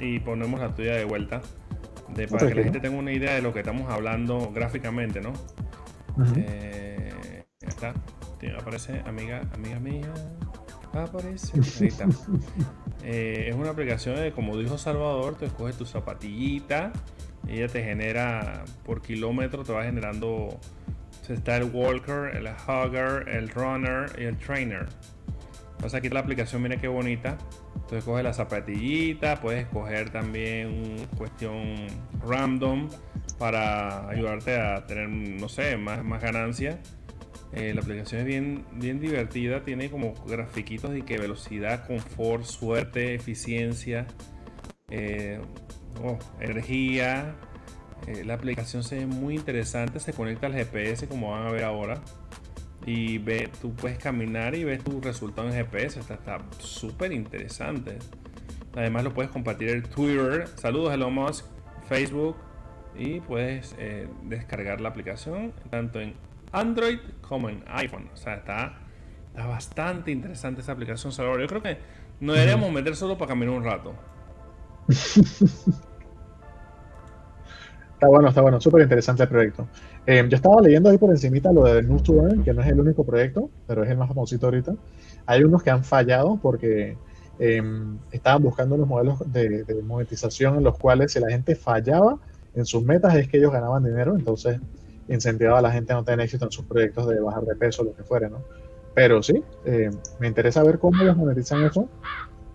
[0.00, 1.42] y ponemos la tuya de vuelta.
[2.14, 5.32] De, para que la gente tenga una idea de lo que estamos hablando gráficamente, ¿no?
[6.36, 7.94] Eh, está.
[8.58, 10.12] Aparece, amiga, amiga mía.
[10.92, 11.52] Aparece.
[11.80, 12.06] Ahí está.
[13.02, 16.92] Eh, es una aplicación de, como dijo Salvador, tú escoges tu zapatillita.
[17.48, 20.60] Y ella te genera por kilómetro, te va generando.
[21.28, 24.88] Está el walker, el hugger, el runner y el trainer.
[25.72, 27.38] Entonces aquí la aplicación, mira qué bonita.
[27.90, 31.88] Entonces coges la zapatillita, puedes escoger también cuestión
[32.24, 32.88] random
[33.36, 36.78] para ayudarte a tener, no sé, más, más ganancia.
[37.52, 43.16] Eh, la aplicación es bien, bien divertida, tiene como grafiquitos de que velocidad, confort, suerte,
[43.16, 44.06] eficiencia,
[44.88, 45.40] eh,
[46.00, 47.34] oh, energía.
[48.06, 51.64] Eh, la aplicación se ve muy interesante, se conecta al GPS como van a ver
[51.64, 52.00] ahora.
[52.86, 56.00] Y ve, tú puedes caminar y ves tu resultado en GPS.
[56.00, 57.98] Está está súper interesante.
[58.74, 60.48] Además lo puedes compartir en Twitter.
[60.56, 61.44] Saludos Elon Musk,
[61.88, 62.36] Facebook.
[62.96, 66.14] Y puedes eh, descargar la aplicación tanto en
[66.52, 68.08] Android como en iPhone.
[68.12, 68.78] O sea, está,
[69.28, 71.40] está bastante interesante esa aplicación, Salvador.
[71.42, 71.78] Yo creo que
[72.20, 73.94] nos deberíamos meter solo para caminar un rato.
[78.00, 79.68] Está bueno, está bueno, súper interesante el proyecto.
[80.10, 82.66] Eh, yo estaba leyendo ahí por encimita lo de News to Earn, que no es
[82.66, 84.74] el único proyecto, pero es el más famosito ahorita.
[85.24, 86.96] Hay unos que han fallado porque
[87.38, 87.62] eh,
[88.10, 92.18] estaban buscando unos modelos de, de monetización en los cuales si la gente fallaba
[92.56, 94.58] en sus metas es que ellos ganaban dinero, entonces
[95.06, 97.84] incentivaba a la gente a no tener éxito en sus proyectos de bajar de peso,
[97.84, 98.42] lo que fuera, ¿no?
[98.96, 101.88] Pero sí, eh, me interesa ver cómo ellos monetizan eso.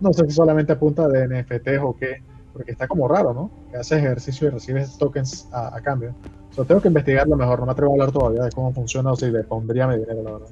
[0.00, 2.22] No sé si solamente a punta de NFTs o qué,
[2.56, 3.50] porque está como raro, ¿no?
[3.70, 6.14] Que haces ejercicio y recibes tokens a, a cambio.
[6.50, 9.12] O sea, tengo que investigarlo mejor, no me atrevo a hablar todavía de cómo funciona
[9.12, 10.48] o si le pondría mi dinero, la verdad.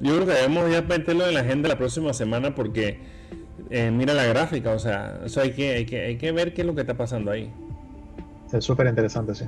[0.00, 2.98] Yo creo que debemos ya meterlo en la agenda la próxima semana porque
[3.68, 6.62] eh, mira la gráfica, o sea, eso hay que, hay, que, hay que ver qué
[6.62, 7.52] es lo que está pasando ahí.
[8.52, 9.44] Es súper interesante, sí.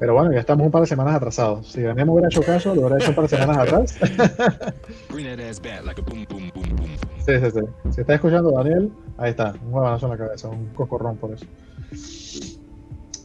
[0.00, 1.68] Pero bueno, ya estamos un par de semanas atrasados.
[1.70, 3.96] Si Daniel me hubiera hecho caso, lo hubiera hecho un par de semanas atrás.
[7.26, 7.60] Sí, sí, sí.
[7.94, 11.44] Si está escuchando Daniel, ahí está, un guabanazo en la cabeza, un cocorrón por eso.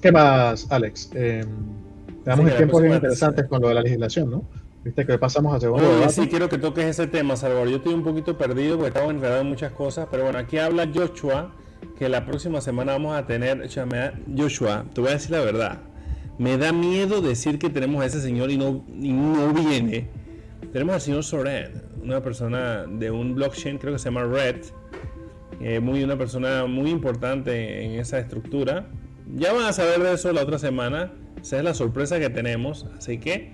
[0.01, 1.09] ¿Qué más, Alex?
[1.15, 4.43] Eh, Sí, tenemos la tiempos bien próxima- interesantes con lo de la legislación, ¿no?
[4.83, 7.69] Viste que pasamos a segundo sí quiero que toques ese tema, Salvador.
[7.69, 10.89] Yo estoy un poquito perdido porque estaba enredado en muchas cosas, pero bueno, aquí habla
[10.93, 11.51] Joshua
[11.97, 13.67] que la próxima semana vamos a tener,
[14.35, 15.77] Joshua, te voy a decir la verdad.
[16.37, 20.09] Me da miedo decir que tenemos a ese señor y no, no viene.
[20.73, 24.57] Tenemos al señor Soren, una persona de un blockchain, creo que se llama Red,
[25.61, 28.87] eh, muy, una persona muy importante en esa estructura.
[29.35, 31.13] Ya van a saber de eso la otra semana.
[31.41, 32.85] Esa es la sorpresa que tenemos.
[32.97, 33.51] Así que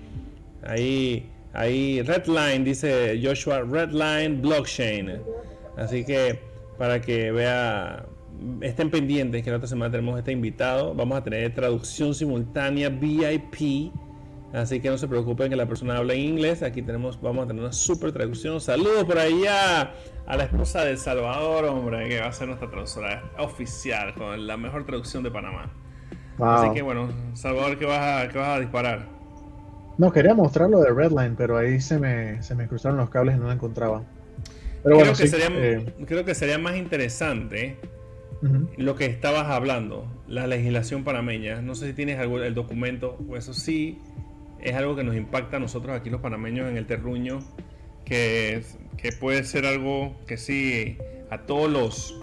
[0.64, 5.20] ahí, ahí Redline, dice Joshua, Redline Blockchain.
[5.76, 6.40] Así que
[6.78, 8.06] para que vea,
[8.60, 10.94] estén pendientes que la otra semana tenemos este invitado.
[10.94, 13.92] Vamos a tener traducción simultánea VIP.
[14.52, 16.62] Así que no se preocupen que la persona habla en inglés.
[16.62, 18.60] Aquí tenemos, vamos a tener una super traducción.
[18.60, 19.94] Saludos por allá
[20.26, 24.56] a la esposa de Salvador, hombre, que va a ser nuestra traductora oficial con la
[24.56, 25.72] mejor traducción de Panamá.
[26.36, 26.48] Wow.
[26.48, 29.08] Así que bueno, Salvador, ¿qué vas a, qué vas a disparar?
[29.96, 33.36] No, quería mostrar lo de Redline, pero ahí se me, se me cruzaron los cables
[33.36, 34.02] y no lo encontraba.
[34.82, 37.78] Pero creo, bueno, que sí, sería, eh, creo que sería más interesante
[38.76, 41.62] lo que estabas hablando, la legislación panameña.
[41.62, 43.98] No sé si tienes algo, el documento, o eso sí,
[44.60, 47.38] es algo que nos impacta a nosotros aquí los panameños en el terruño,
[48.04, 48.64] que,
[48.96, 50.98] que puede ser algo que sí
[51.30, 52.22] a todos los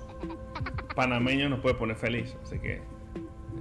[0.96, 2.36] panameños nos puede poner feliz.
[2.44, 2.82] Así que,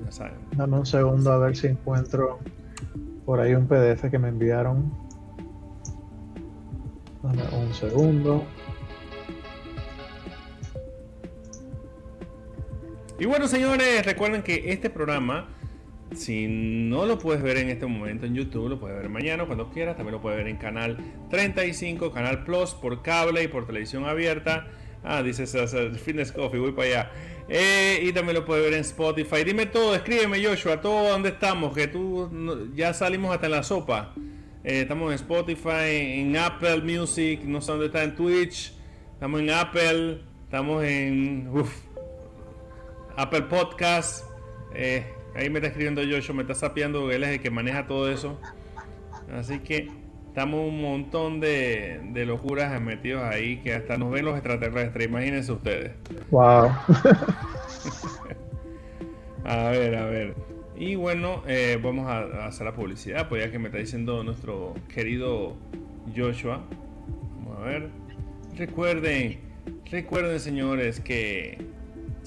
[0.04, 0.38] ya saben.
[0.56, 2.38] Dame un segundo a ver si encuentro
[3.24, 4.92] por ahí un PDF que me enviaron.
[7.22, 8.44] Dame un segundo.
[13.20, 15.48] Y bueno, señores, recuerden que este programa,
[16.14, 19.70] si no lo puedes ver en este momento en YouTube, lo puedes ver mañana cuando
[19.70, 19.96] quieras.
[19.96, 20.98] También lo puedes ver en canal
[21.28, 24.68] 35, canal Plus, por cable y por televisión abierta.
[25.02, 27.10] Ah, dice Fitness Coffee, voy para allá.
[27.48, 29.42] Eh, y también lo puedes ver en Spotify.
[29.44, 34.14] Dime todo, escríbeme Joshua, todo dónde estamos, que tú ya salimos hasta en la sopa.
[34.62, 38.74] Eh, estamos en Spotify, en Apple Music, no sé dónde está, en Twitch.
[39.14, 41.87] Estamos en Apple, estamos en uf,
[43.18, 44.24] Apple Podcast.
[44.72, 45.04] Eh,
[45.34, 48.38] ahí me está escribiendo Joshua, me está sapeando, él es el que maneja todo eso.
[49.34, 49.88] Así que
[50.28, 55.50] estamos un montón de, de locuras metidos ahí que hasta nos ven los extraterrestres, imagínense
[55.50, 55.92] ustedes.
[56.30, 56.70] Wow.
[59.44, 60.34] A ver, a ver.
[60.76, 64.22] Y bueno, eh, vamos a, a hacer la publicidad, pues ya que me está diciendo
[64.22, 65.56] nuestro querido
[66.14, 66.62] Joshua.
[67.38, 67.88] Vamos a ver.
[68.56, 69.40] Recuerden,
[69.90, 71.77] recuerden señores que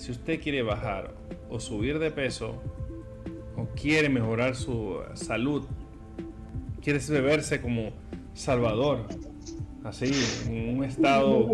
[0.01, 1.13] si usted quiere bajar
[1.47, 2.59] o subir de peso
[3.55, 5.67] o quiere mejorar su salud,
[6.81, 7.91] quiere verse como
[8.33, 9.05] Salvador,
[9.83, 10.11] así,
[10.49, 11.51] en un estado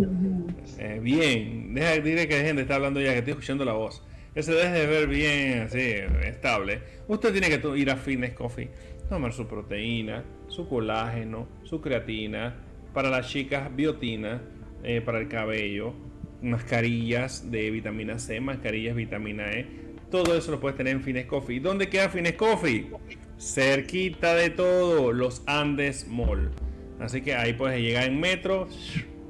[0.80, 1.74] eh, bien.
[1.74, 4.02] Deja, dile que dejen de estar hablando ya, que estoy escuchando la voz.
[4.34, 6.80] Que se deje de ver bien, así, estable.
[7.10, 8.70] Usted tiene que ir a Fitness Coffee,
[9.10, 12.56] tomar su proteína, su colágeno, su creatina,
[12.94, 14.42] para las chicas biotina,
[14.84, 15.94] eh, para el cabello,
[16.42, 19.68] mascarillas de vitamina C, mascarillas vitamina E.
[20.10, 21.58] Todo eso lo puedes tener en Fitness Coffee.
[21.58, 22.92] ¿Y ¿Dónde queda Fitness Coffee?
[23.38, 26.52] Cerquita de todo, los Andes Mall.
[27.00, 28.68] Así que ahí puedes llegar en metro,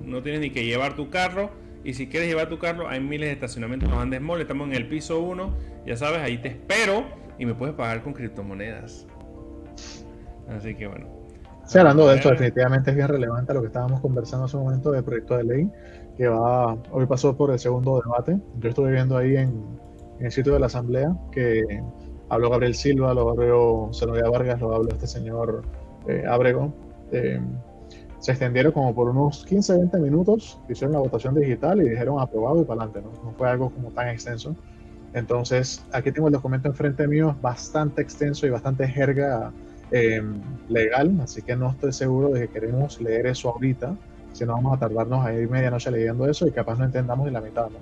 [0.04, 1.52] no tienes ni que llevar tu carro.
[1.84, 4.42] Y si quieres llevar tu carro, hay miles de estacionamientos en los Andes Mall.
[4.42, 7.06] Estamos en el piso 1, ya sabes, ahí te espero
[7.40, 9.08] y me puedes pagar con criptomonedas.
[10.50, 11.08] Así que bueno.
[11.66, 14.92] Sí, hablando de esto, definitivamente es bien relevante lo que estábamos conversando hace un momento
[14.92, 15.72] del proyecto de ley
[16.18, 18.40] que va, hoy pasó por el segundo debate.
[18.60, 19.54] Yo estuve viendo ahí en,
[20.20, 21.64] en el sitio de la Asamblea que
[22.30, 25.64] habló Gabriel Silva, lo habló Zenobia Vargas, lo habló este señor
[26.08, 26.74] eh, Abrego.
[27.12, 27.40] Eh,
[28.20, 32.62] se extendieron como por unos 15, 20 minutos, hicieron la votación digital y dijeron aprobado
[32.62, 33.24] y para adelante, ¿no?
[33.24, 34.56] no fue algo como tan extenso.
[35.14, 39.52] Entonces, aquí tengo el documento enfrente mío, es bastante extenso y bastante jerga
[39.92, 40.22] eh,
[40.68, 43.96] legal, así que no estoy seguro de que queremos leer eso ahorita,
[44.38, 47.34] si no vamos a tardarnos a ir medianoche leyendo eso y capaz no entendamos ni
[47.34, 47.80] la mitad, ¿no?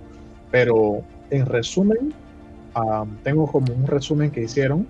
[0.51, 2.13] Pero en resumen,
[2.75, 4.87] ah, tengo como un resumen que hicieron.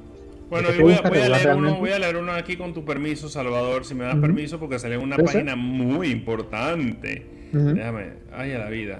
[0.47, 2.75] Bueno, ¿Qué yo voy a, voy a leer uno, voy a leer uno aquí con
[2.75, 4.21] tu permiso, Salvador, si me das Ujú.
[4.21, 7.25] permiso, porque salió una página muy importante.
[7.51, 7.73] Ujú.
[7.73, 8.99] Déjame, ay a la vida.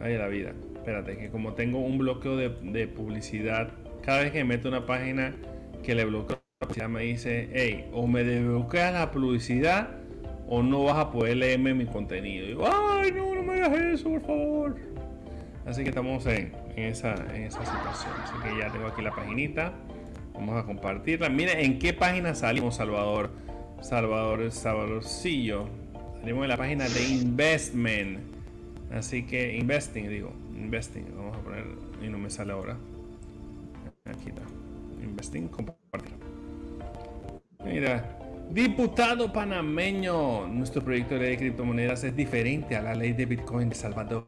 [0.00, 0.52] Ay a la vida.
[0.76, 3.68] Espérate, que como tengo un bloqueo de, de publicidad,
[4.02, 5.34] cada vez que meto una página
[5.82, 9.90] que le bloqueo la publicidad me dice, hey, o me desbloqueas la publicidad
[10.48, 12.46] o no vas a poder leerme mi contenido.
[12.46, 14.76] Digo, ay, no, no me hagas eso, por favor.
[15.66, 18.12] Así que estamos en, esa, en esa situación.
[18.22, 19.72] Así que ya tengo aquí la paginita.
[20.32, 21.28] Vamos a compartirla.
[21.28, 23.30] Mira en qué página salimos, Salvador.
[23.82, 25.68] Salvador, Salvadorcillo.
[26.20, 28.20] Salimos en la página de Investment.
[28.90, 30.32] Así que Investing, digo.
[30.56, 31.04] Investing.
[31.14, 31.64] Vamos a poner.
[32.02, 32.78] Y no me sale ahora.
[34.06, 34.42] Aquí está.
[35.02, 36.14] Investing, compartir.
[37.62, 38.17] Mira.
[38.50, 40.46] Diputado panameño.
[40.48, 44.26] Nuestro proyecto de ley de criptomonedas es diferente a la ley de Bitcoin de Salvador.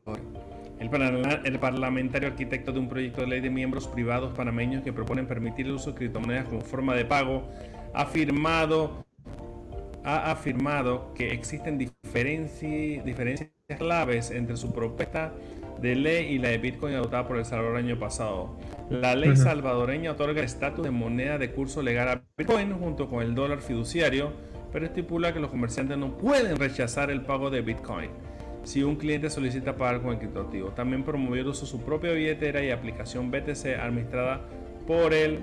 [0.78, 4.92] El, parla- el parlamentario arquitecto de un proyecto de ley de miembros privados panameños que
[4.92, 7.48] proponen permitir el uso de criptomonedas como forma de pago
[7.94, 9.04] ha afirmado,
[10.04, 15.32] ha afirmado que existen diferenci- diferencias claves entre su propuesta
[15.80, 18.58] de ley y la de Bitcoin adoptada por El Salvador el año pasado.
[18.90, 23.22] La ley salvadoreña otorga el estatus de moneda de curso legal a Bitcoin junto con
[23.22, 24.32] el dólar fiduciario,
[24.72, 28.10] pero estipula que los comerciantes no pueden rechazar el pago de Bitcoin
[28.62, 30.70] si un cliente solicita pagar con el criptoactivo.
[30.70, 34.40] También promovió el uso de su propia billetera y aplicación BTC administrada
[34.86, 35.40] por el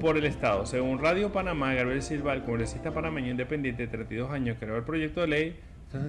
[0.00, 0.66] por el Estado.
[0.66, 5.20] Según Radio Panamá, Gabriel Silva, el congresista panameño independiente de 32 años, creó el proyecto
[5.20, 5.56] de ley.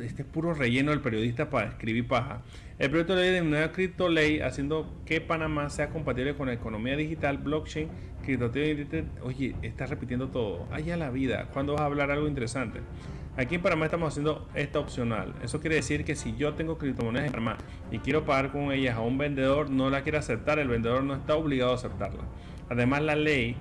[0.03, 2.41] Este es puro relleno del periodista para escribir paja.
[2.79, 6.53] El proyecto de ley de una cripto ley haciendo que Panamá sea compatible con la
[6.53, 7.89] economía digital, blockchain,
[8.23, 9.11] criptoactivo y internet.
[9.23, 10.67] Oye, está repitiendo todo.
[10.71, 11.49] Allá la vida.
[11.51, 12.79] ¿Cuándo vas a hablar algo interesante?
[13.35, 15.33] Aquí en Panamá estamos haciendo esta opcional.
[15.43, 17.57] Eso quiere decir que si yo tengo criptomonedas en Panamá
[17.91, 21.15] y quiero pagar con ellas a un vendedor, no la quiere aceptar, el vendedor no
[21.15, 22.23] está obligado a aceptarla.
[22.69, 23.57] Además, la ley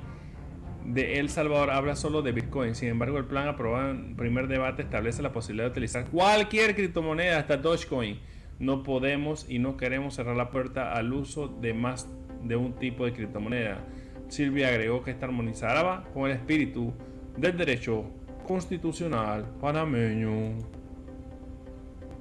[0.85, 2.75] de El Salvador habla solo de Bitcoin.
[2.75, 7.39] Sin embargo, el plan aprobado en primer debate establece la posibilidad de utilizar cualquier criptomoneda,
[7.39, 8.19] hasta Dogecoin.
[8.59, 12.09] No podemos y no queremos cerrar la puerta al uso de más
[12.43, 13.85] de un tipo de criptomoneda.
[14.29, 16.93] Silvia agregó que esta armonizará con el espíritu
[17.37, 18.05] del derecho
[18.47, 20.57] constitucional panameño.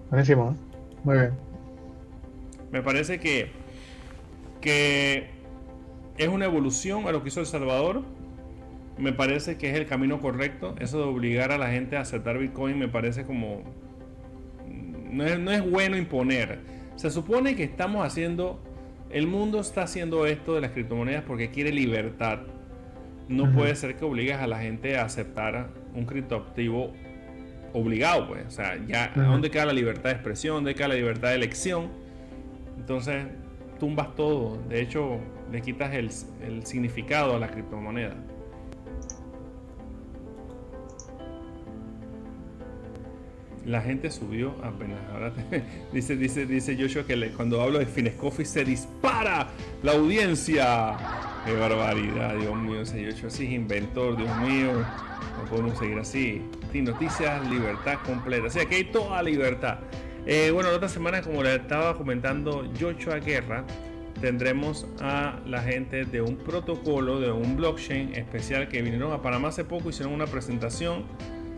[0.09, 0.71] Buenísimo, ¿eh?
[1.03, 1.31] Muy bien.
[2.71, 3.51] Me parece que,
[4.59, 5.29] que
[6.17, 8.03] es una evolución a lo que hizo El Salvador.
[8.97, 10.75] Me parece que es el camino correcto.
[10.79, 13.63] Eso de obligar a la gente a aceptar Bitcoin me parece como...
[15.11, 16.59] no es, no es bueno imponer.
[16.95, 18.61] Se supone que estamos haciendo,
[19.09, 22.39] el mundo está haciendo esto de las criptomonedas porque quiere libertad.
[23.27, 26.91] No puede ser que obligues a la gente a aceptar un criptoactivo
[27.73, 28.45] obligado, pues.
[28.45, 29.23] O sea, ya, Ujú.
[29.25, 30.55] ¿dónde queda la libertad de expresión?
[30.57, 31.89] ¿Dónde queda la libertad de elección?
[32.77, 33.25] Entonces,
[33.79, 34.61] tumbas todo.
[34.67, 35.19] De hecho,
[35.51, 36.09] le quitas el,
[36.45, 38.15] el significado a la criptomoneda.
[43.65, 44.99] La gente subió apenas.
[45.11, 49.47] Ahora te- dice, dice, dice Joshua que cuando hablo de Finescofi se dispara
[49.83, 50.97] la audiencia.
[51.45, 54.73] Qué barbaridad, Dios mío, ese Joshua sí es inventor, Dios mío.
[54.73, 56.41] No podemos seguir así.
[56.71, 58.47] Sí, noticias, libertad completa.
[58.47, 59.79] O sea, que hay toda libertad.
[60.25, 63.65] Eh, bueno, la otra semana, como le estaba comentando Joshua Guerra,
[64.21, 69.47] tendremos a la gente de un protocolo, de un blockchain especial que vinieron a Panamá
[69.47, 71.05] hace poco, hicieron una presentación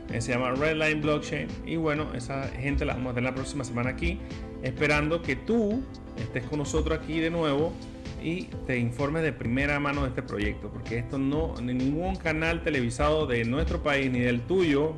[0.09, 1.47] se llama Redline Blockchain.
[1.65, 4.19] Y bueno, esa gente la vamos a tener la próxima semana aquí,
[4.61, 5.83] esperando que tú
[6.17, 7.73] estés con nosotros aquí de nuevo
[8.21, 12.63] y te informes de primera mano de este proyecto, porque esto no, ni ningún canal
[12.63, 14.95] televisado de nuestro país ni del tuyo,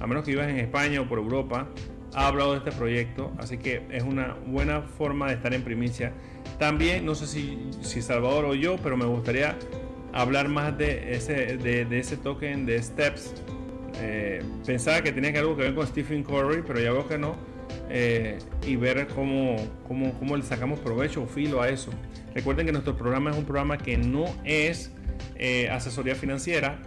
[0.00, 1.68] a menos que vivas en España o por Europa,
[2.14, 6.12] ha hablado de este proyecto, así que es una buena forma de estar en primicia.
[6.58, 9.56] También, no sé si, si Salvador o yo, pero me gustaría
[10.12, 13.34] hablar más de ese, de, de ese token de Steps.
[14.00, 17.18] Eh, pensaba que tenía que algo que ver con Stephen Curry, pero ya veo que
[17.18, 17.36] no.
[17.90, 21.90] Eh, y ver cómo, cómo, cómo le sacamos provecho o filo a eso.
[22.34, 24.92] Recuerden que nuestro programa es un programa que no es
[25.36, 26.78] eh, asesoría financiera,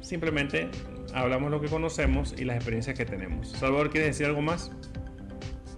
[0.00, 0.68] simplemente
[1.14, 3.50] hablamos lo que conocemos y las experiencias que tenemos.
[3.52, 4.70] Salvador, ¿quieres decir algo más?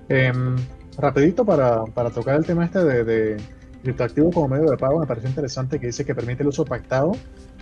[0.09, 0.57] Em,
[0.99, 3.37] rapidito para, para tocar el tema este de, de
[3.83, 7.13] criptoactivos como medio de pago, me pareció interesante que dice que permite el uso pactado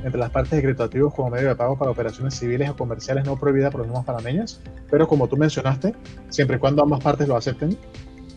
[0.05, 3.37] entre las partes de criptoactivos como medio de pago para operaciones civiles o comerciales no
[3.37, 5.95] prohibida por las normas panameñas, pero como tú mencionaste,
[6.29, 7.77] siempre y cuando ambas partes lo acepten.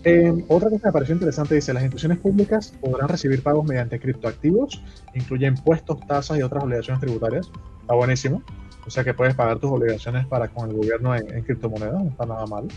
[0.05, 3.99] Em, otra cosa que me pareció interesante dice, las instituciones públicas podrán recibir pagos mediante
[3.99, 4.83] criptoactivos,
[5.13, 7.49] incluye impuestos, tasas y otras obligaciones tributarias.
[7.81, 8.43] Está buenísimo.
[8.85, 12.25] O sea que puedes pagar tus obligaciones para con el gobierno en, criptomonedas, no está
[12.25, 12.67] nada mal.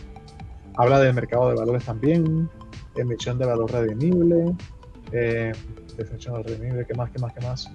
[0.76, 2.48] Habla del mercado de valores también,
[2.94, 4.54] emisión de valor redimible,
[5.10, 5.52] eh,
[5.96, 7.70] definición de redimible, ¿qué más, qué más, qué más?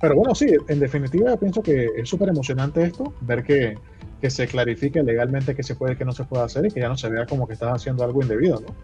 [0.00, 3.76] Pero bueno, sí, en definitiva pienso que es súper emocionante esto, ver que,
[4.20, 6.80] que se clarifique legalmente qué se puede y qué no se puede hacer y que
[6.80, 8.74] ya no se vea como que estás haciendo algo indebido, ¿no?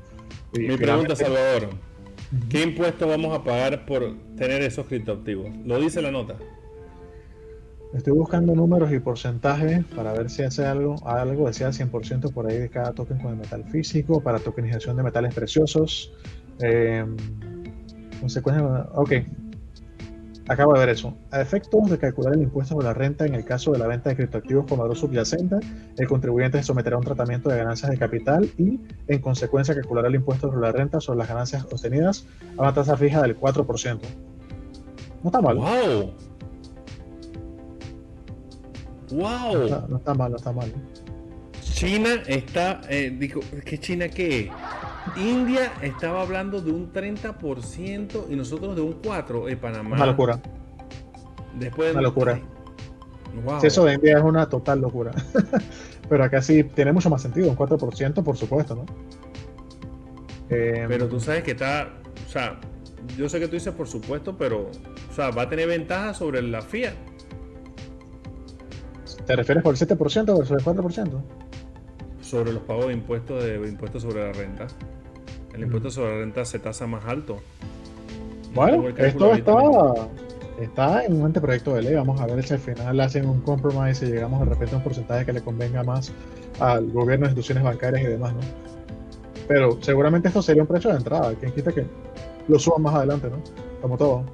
[0.52, 1.70] Y Mi pregunta, Salvador.
[2.48, 5.54] ¿qué impuesto vamos a pagar por tener esos criptoactivos?
[5.64, 6.36] Lo dice la nota.
[7.92, 12.58] Estoy buscando números y porcentajes para ver si hace algo, algo decía 100% por ahí
[12.58, 16.12] de cada token con el metal físico, para tokenización de metales preciosos.
[16.60, 17.04] Eh,
[18.20, 19.12] consecuencia, ok.
[20.46, 21.16] Acabo de ver eso.
[21.30, 24.10] A efectos de calcular el impuesto sobre la renta en el caso de la venta
[24.10, 25.56] de criptoactivos con valor subyacente,
[25.96, 28.78] el contribuyente se someterá a un tratamiento de ganancias de capital y,
[29.08, 32.26] en consecuencia, calculará el impuesto sobre la renta sobre las ganancias obtenidas
[32.58, 34.00] a una tasa fija del 4%.
[35.22, 35.56] No está mal.
[35.56, 36.14] ¡Wow!
[39.12, 39.62] No ¡Wow!
[39.62, 40.72] está, no está mal, no está mal.
[41.62, 44.50] China está, eh, digo, ¿qué China qué?
[45.16, 49.96] India estaba hablando de un 30% y nosotros de un 4% en Panamá.
[49.96, 50.40] Una locura.
[51.58, 52.40] Después Una locura.
[53.44, 53.60] Wow.
[53.60, 55.12] Sí, eso de India es una total locura.
[56.08, 58.84] Pero acá sí tiene mucho más sentido, un 4%, por supuesto, ¿no?
[60.50, 61.88] Eh, Pero tú sabes que está,
[62.26, 62.60] o sea,
[63.16, 64.70] yo sé que tú dices por supuesto, pero,
[65.10, 66.94] o sea, va a tener ventaja sobre la Fiat.
[69.26, 71.22] ¿Te refieres por el 7% versus el 4%?
[72.24, 74.66] sobre los pagos de impuestos de impuestos sobre la renta.
[75.54, 77.40] El impuesto sobre la renta se tasa más alto.
[78.48, 79.54] No Bueno, esto está,
[80.60, 81.94] está en un anteproyecto de ley.
[81.94, 84.84] Vamos a ver si al final hacen un compromise y llegamos de repente a un
[84.84, 86.12] porcentaje que le convenga más
[86.60, 88.40] al gobierno, instituciones bancarias y demás, ¿no?
[89.46, 91.34] Pero seguramente esto sería un precio de entrada.
[91.34, 91.86] Quien quita que
[92.48, 93.38] lo suban más adelante, ¿no?
[93.80, 94.24] Como todo.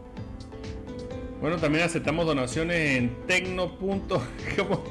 [1.40, 3.72] Bueno, también aceptamos donaciones en tecno.
[3.78, 4.82] ¿Cómo,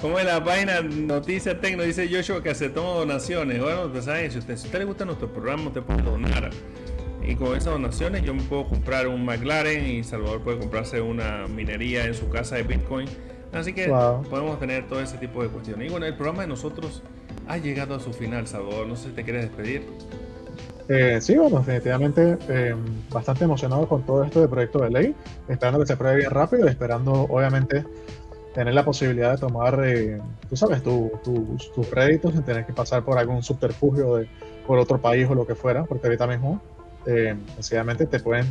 [0.00, 1.82] cómo es la página Noticia Tecno?
[1.82, 3.60] Dice Joshua que aceptamos donaciones.
[3.60, 6.50] Bueno, pues saben, si, usted, si a usted le gusta nuestro programa, usted puede donar.
[7.26, 11.46] Y con esas donaciones yo me puedo comprar un McLaren y Salvador puede comprarse una
[11.48, 13.08] minería en su casa de Bitcoin.
[13.52, 14.22] Así que Wow.
[14.28, 15.88] podemos tener todo ese tipo de cuestiones.
[15.88, 17.02] Y bueno, el programa de nosotros
[17.48, 18.86] ha llegado a su final, Salvador.
[18.86, 19.82] No sé si te quieres despedir.
[20.88, 22.74] Eh, sí, bueno, definitivamente eh,
[23.10, 25.14] bastante emocionado con todo esto de proyecto de ley,
[25.48, 27.84] esperando que se apruebe bien rápido y esperando, obviamente,
[28.56, 32.72] tener la posibilidad de tomar, eh, tú sabes, tu- tus- tus créditos sin tener que
[32.72, 34.28] pasar por algún subterfugio de,
[34.66, 36.60] por otro país o lo que fuera, porque ahorita mismo,
[37.04, 38.46] eh, sencillamente te pueden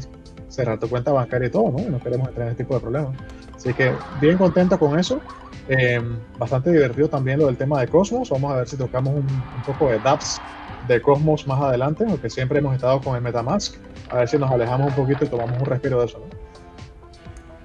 [0.47, 1.79] cerrar tu cuenta bancaria y todo, ¿no?
[1.79, 3.17] Y no queremos entrar en ese tipo de problemas.
[3.55, 5.19] Así que bien contento con eso.
[5.67, 5.99] Eh,
[6.37, 8.29] bastante divertido también lo del tema de Cosmos.
[8.29, 9.25] Vamos a ver si tocamos un,
[9.55, 10.39] un poco de dApps
[10.87, 13.75] de Cosmos más adelante, porque siempre hemos estado con el Metamask.
[14.11, 16.19] A ver si nos alejamos un poquito y tomamos un respiro de eso.
[16.19, 16.25] ¿no?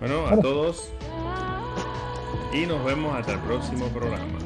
[0.00, 0.90] Bueno, a todos.
[2.52, 4.38] Y nos vemos hasta el próximo programa.